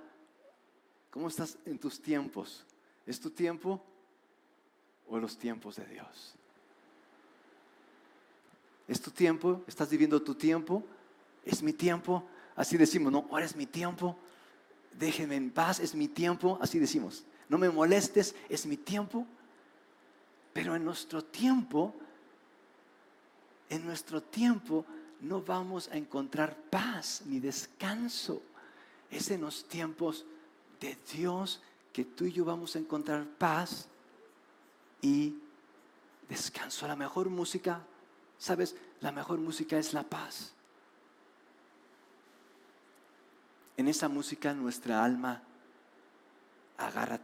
cómo 1.11 1.29
estás 1.29 1.59
en 1.67 1.79
tus 1.79 2.01
tiempos? 2.01 2.65
¿Es 3.07 3.21
tu 3.21 3.31
tiempo 3.31 3.85
o 5.09 5.19
los 5.19 5.37
tiempos 5.37 5.77
de 5.77 5.87
Dios? 5.87 6.35
¿Es 8.89 9.01
tu 9.01 9.11
tiempo? 9.11 9.63
¿Estás 9.67 9.89
viviendo 9.91 10.21
tu 10.21 10.35
tiempo? 10.35 10.83
¿Es 11.45 11.63
mi 11.63 11.73
tiempo? 11.73 12.25
Así 12.55 12.77
decimos, 12.77 13.13
no, 13.13 13.27
ahora 13.31 13.45
es 13.45 13.57
mi 13.57 13.67
tiempo. 13.67 14.17
Déjenme 14.93 15.37
en 15.37 15.51
paz, 15.51 15.81
es 15.81 15.95
mi 15.95 16.09
tiempo. 16.09 16.59
Así 16.61 16.79
decimos, 16.79 17.25
no 17.49 17.59
me 17.59 17.71
molestes, 17.71 18.35
es 18.49 18.67
mi 18.67 18.77
tiempo. 18.77 19.27
Pero 20.53 20.77
en 20.77 20.85
nuestro 20.85 21.25
tiempo, 21.25 21.95
en 23.71 23.87
nuestro 23.87 24.23
tiempo 24.23 24.85
no 25.21 25.41
vamos 25.41 25.89
a 25.89 25.97
encontrar 25.97 26.55
paz 26.55 27.23
ni 27.25 27.41
descanso. 27.41 28.43
Es 29.11 29.31
en 29.31 29.41
los 29.41 29.67
tiempos 29.67 30.27
de 30.81 30.99
Dios 31.13 31.63
que 31.93 32.05
tú 32.05 32.25
y 32.25 32.33
yo 32.33 32.45
vamos 32.45 32.77
a 32.77 32.79
encontrar 32.79 33.27
paz 33.39 33.89
y 35.03 35.37
descanso. 36.29 36.89
La 36.89 36.97
mejor 36.97 37.29
música, 37.29 37.83
¿sabes? 38.39 38.75
La 39.01 39.13
mejor 39.13 39.39
música 39.39 39.77
es 39.77 39.93
la 39.93 40.05
paz. 40.05 40.55
En 43.77 43.89
esa 43.89 44.09
música 44.09 44.55
nuestra 44.55 45.05
alma 45.05 45.43
agarra 46.79 47.21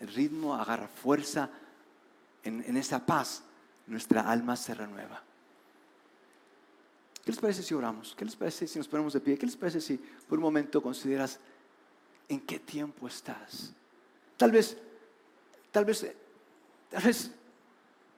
ritmo, 0.00 0.54
agarra 0.54 0.88
fuerza, 0.88 1.50
en, 2.42 2.76
esa 2.76 3.04
paz, 3.04 3.42
nuestra 3.86 4.22
alma 4.22 4.56
se 4.56 4.74
renueva. 4.74 5.22
¿Qué 7.24 7.32
les 7.32 7.40
parece 7.40 7.62
si 7.62 7.74
oramos? 7.74 8.14
¿Qué 8.16 8.24
les 8.24 8.34
parece 8.34 8.66
si 8.66 8.78
nos 8.78 8.88
ponemos 8.88 9.12
de 9.12 9.20
pie? 9.20 9.36
¿Qué 9.36 9.44
les 9.44 9.56
parece 9.56 9.80
si 9.80 9.98
por 9.98 10.38
un 10.38 10.44
momento 10.44 10.82
consideras 10.82 11.38
en 12.28 12.40
qué 12.40 12.58
tiempo 12.58 13.06
estás? 13.06 13.74
Tal 14.38 14.50
vez, 14.50 14.78
tal 15.70 15.84
vez, 15.84 16.06
tal 16.90 17.02
vez 17.02 17.30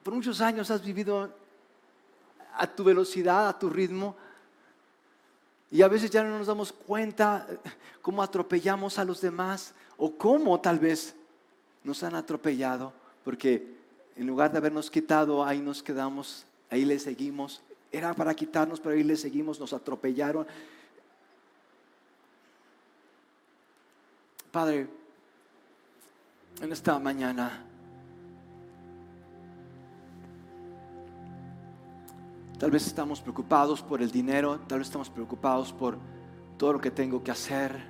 por 0.03 0.15
muchos 0.15 0.41
años 0.41 0.71
has 0.71 0.83
vivido 0.83 1.33
a 2.55 2.67
tu 2.67 2.85
velocidad, 2.85 3.49
a 3.49 3.59
tu 3.59 3.71
ritmo, 3.71 4.17
y 5.71 5.81
a 5.83 5.89
veces 5.89 6.11
ya 6.11 6.23
no 6.23 6.37
nos 6.39 6.47
damos 6.47 6.73
cuenta 6.73 7.47
cómo 8.03 8.23
atropellamos 8.23 8.99
a 8.99 9.05
los 9.05 9.21
demás 9.21 9.75
o 9.97 10.15
cómo 10.17 10.61
tal 10.61 10.79
vez 10.79 11.15
nos 11.85 12.03
han 12.03 12.15
atropellado, 12.15 12.93
porque 13.25 13.77
en 14.17 14.27
lugar 14.27 14.53
de 14.53 14.59
habernos 14.59 14.91
quitado, 14.91 15.45
ahí 15.45 15.61
nos 15.61 15.83
quedamos, 15.83 16.45
ahí 16.69 16.85
le 16.85 16.99
seguimos. 16.99 17.63
Era 17.91 18.13
para 18.15 18.35
quitarnos, 18.35 18.81
pero 18.81 18.95
ahí 18.95 19.03
le 19.03 19.17
seguimos, 19.17 19.59
nos 19.59 19.73
atropellaron. 19.73 20.47
Padre, 24.51 24.87
en 26.61 26.73
esta 26.73 26.99
mañana, 26.99 27.65
tal 32.63 32.71
vez 32.71 32.87
estamos 32.87 33.21
preocupados 33.21 33.83
por 33.83 34.01
el 34.03 34.13
dinero, 34.13 34.61
tal 34.69 34.79
vez 34.79 34.87
estamos 34.87 35.11
preocupados 35.11 35.73
por 35.73 35.99
todo 36.57 36.75
lo 36.75 36.81
que 36.81 36.93
tengo 36.93 37.21
que 37.21 37.33
hacer. 37.33 37.83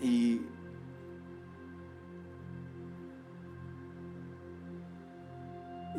Y 0.00 0.42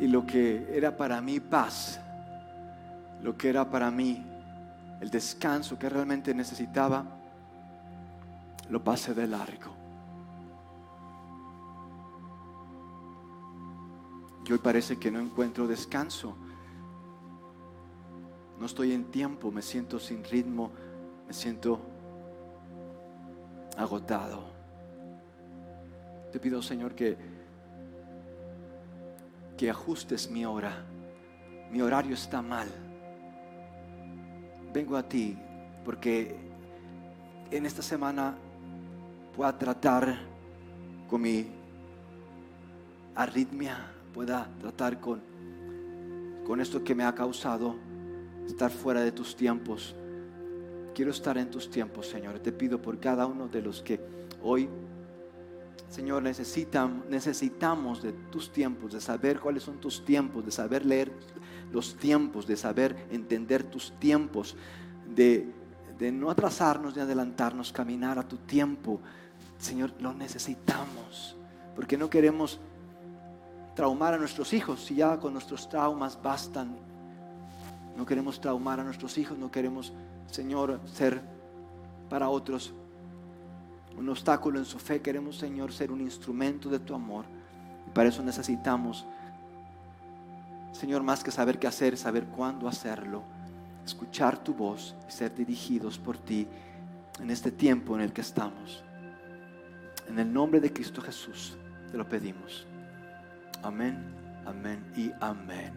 y 0.00 0.06
lo 0.08 0.24
que 0.24 0.66
era 0.74 0.96
para 0.96 1.20
mí 1.20 1.38
paz, 1.38 2.00
lo 3.22 3.36
que 3.36 3.50
era 3.50 3.68
para 3.68 3.90
mí 3.90 4.24
el 5.02 5.10
descanso 5.10 5.78
que 5.78 5.86
realmente 5.86 6.32
necesitaba, 6.32 7.04
lo 8.70 8.82
pasé 8.82 9.12
de 9.12 9.26
largo. 9.26 9.77
Y 14.48 14.52
hoy 14.52 14.58
parece 14.58 14.98
que 14.98 15.10
no 15.10 15.20
encuentro 15.20 15.66
descanso. 15.66 16.34
No 18.58 18.66
estoy 18.66 18.92
en 18.92 19.04
tiempo, 19.10 19.52
me 19.52 19.62
siento 19.62 19.98
sin 19.98 20.24
ritmo, 20.24 20.70
me 21.26 21.32
siento 21.32 21.80
agotado. 23.76 24.44
Te 26.32 26.40
pido, 26.40 26.62
Señor, 26.62 26.94
que 26.94 27.38
que 29.58 29.68
ajustes 29.68 30.30
mi 30.30 30.46
hora. 30.46 30.84
Mi 31.70 31.82
horario 31.82 32.14
está 32.14 32.40
mal. 32.40 32.68
Vengo 34.72 34.96
a 34.96 35.02
ti 35.02 35.36
porque 35.84 36.36
en 37.50 37.66
esta 37.66 37.82
semana 37.82 38.36
pueda 39.36 39.58
tratar 39.58 40.16
con 41.10 41.20
mi 41.20 41.48
arritmia, 43.16 43.92
pueda 44.08 44.50
tratar 44.60 45.00
con, 45.00 45.22
con 46.46 46.60
esto 46.60 46.82
que 46.82 46.94
me 46.94 47.04
ha 47.04 47.14
causado 47.14 47.76
estar 48.46 48.70
fuera 48.70 49.00
de 49.00 49.12
tus 49.12 49.36
tiempos. 49.36 49.94
Quiero 50.94 51.10
estar 51.10 51.38
en 51.38 51.50
tus 51.50 51.70
tiempos, 51.70 52.08
Señor. 52.08 52.40
Te 52.40 52.52
pido 52.52 52.82
por 52.82 52.98
cada 52.98 53.26
uno 53.26 53.46
de 53.48 53.62
los 53.62 53.82
que 53.82 54.00
hoy 54.42 54.68
Señor, 55.90 56.22
necesitamos 56.22 58.02
de 58.02 58.12
tus 58.30 58.52
tiempos, 58.52 58.92
de 58.92 59.00
saber 59.00 59.40
cuáles 59.40 59.62
son 59.62 59.78
tus 59.78 60.04
tiempos, 60.04 60.44
de 60.44 60.50
saber 60.50 60.84
leer 60.84 61.10
los 61.72 61.96
tiempos, 61.96 62.46
de 62.46 62.56
saber 62.56 63.06
entender 63.10 63.62
tus 63.62 63.92
tiempos, 63.98 64.54
de, 65.14 65.50
de 65.98 66.12
no 66.12 66.30
atrasarnos, 66.30 66.94
de 66.94 67.00
adelantarnos, 67.00 67.72
caminar 67.72 68.18
a 68.18 68.28
tu 68.28 68.36
tiempo. 68.36 69.00
Señor, 69.56 69.94
lo 69.98 70.12
necesitamos, 70.12 71.36
porque 71.74 71.96
no 71.96 72.10
queremos 72.10 72.60
traumar 73.78 74.12
a 74.12 74.18
nuestros 74.18 74.52
hijos 74.54 74.84
si 74.84 74.96
ya 74.96 75.20
con 75.20 75.32
nuestros 75.32 75.68
traumas 75.68 76.20
bastan. 76.20 76.76
No 77.96 78.04
queremos 78.04 78.40
traumar 78.40 78.80
a 78.80 78.82
nuestros 78.82 79.16
hijos, 79.18 79.38
no 79.38 79.52
queremos, 79.52 79.92
Señor, 80.26 80.80
ser 80.92 81.22
para 82.10 82.28
otros 82.28 82.74
un 83.96 84.08
obstáculo 84.08 84.58
en 84.58 84.64
su 84.64 84.80
fe. 84.80 85.00
Queremos, 85.00 85.36
Señor, 85.36 85.72
ser 85.72 85.92
un 85.92 86.00
instrumento 86.00 86.68
de 86.68 86.80
tu 86.80 86.92
amor. 86.92 87.24
Y 87.86 87.90
para 87.90 88.08
eso 88.08 88.20
necesitamos, 88.20 89.06
Señor, 90.72 91.04
más 91.04 91.22
que 91.22 91.30
saber 91.30 91.60
qué 91.60 91.68
hacer, 91.68 91.96
saber 91.96 92.24
cuándo 92.24 92.66
hacerlo, 92.66 93.22
escuchar 93.86 94.42
tu 94.42 94.54
voz 94.54 94.96
y 95.08 95.12
ser 95.12 95.32
dirigidos 95.36 96.00
por 96.00 96.18
ti 96.18 96.48
en 97.20 97.30
este 97.30 97.52
tiempo 97.52 97.94
en 97.94 98.00
el 98.00 98.12
que 98.12 98.22
estamos. 98.22 98.82
En 100.08 100.18
el 100.18 100.32
nombre 100.32 100.58
de 100.58 100.72
Cristo 100.72 101.00
Jesús 101.00 101.56
te 101.92 101.96
lo 101.96 102.08
pedimos. 102.08 102.66
Amén, 103.62 103.98
amén 104.46 104.84
y 104.96 105.12
amén. 105.20 105.72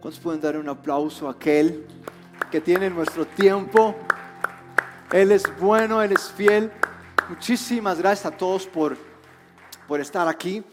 ¿Cuántos 0.00 0.20
pueden 0.20 0.40
dar 0.40 0.56
un 0.56 0.68
aplauso 0.68 1.28
a 1.28 1.32
aquel 1.32 1.86
que 2.50 2.60
tiene 2.60 2.88
nuestro 2.88 3.26
tiempo? 3.26 3.94
Él 5.12 5.32
es 5.32 5.44
bueno, 5.58 6.02
Él 6.02 6.12
es 6.12 6.30
fiel. 6.32 6.70
Muchísimas 7.28 7.98
gracias 7.98 8.32
a 8.32 8.36
todos 8.36 8.66
por, 8.66 8.96
por 9.86 10.00
estar 10.00 10.26
aquí. 10.28 10.64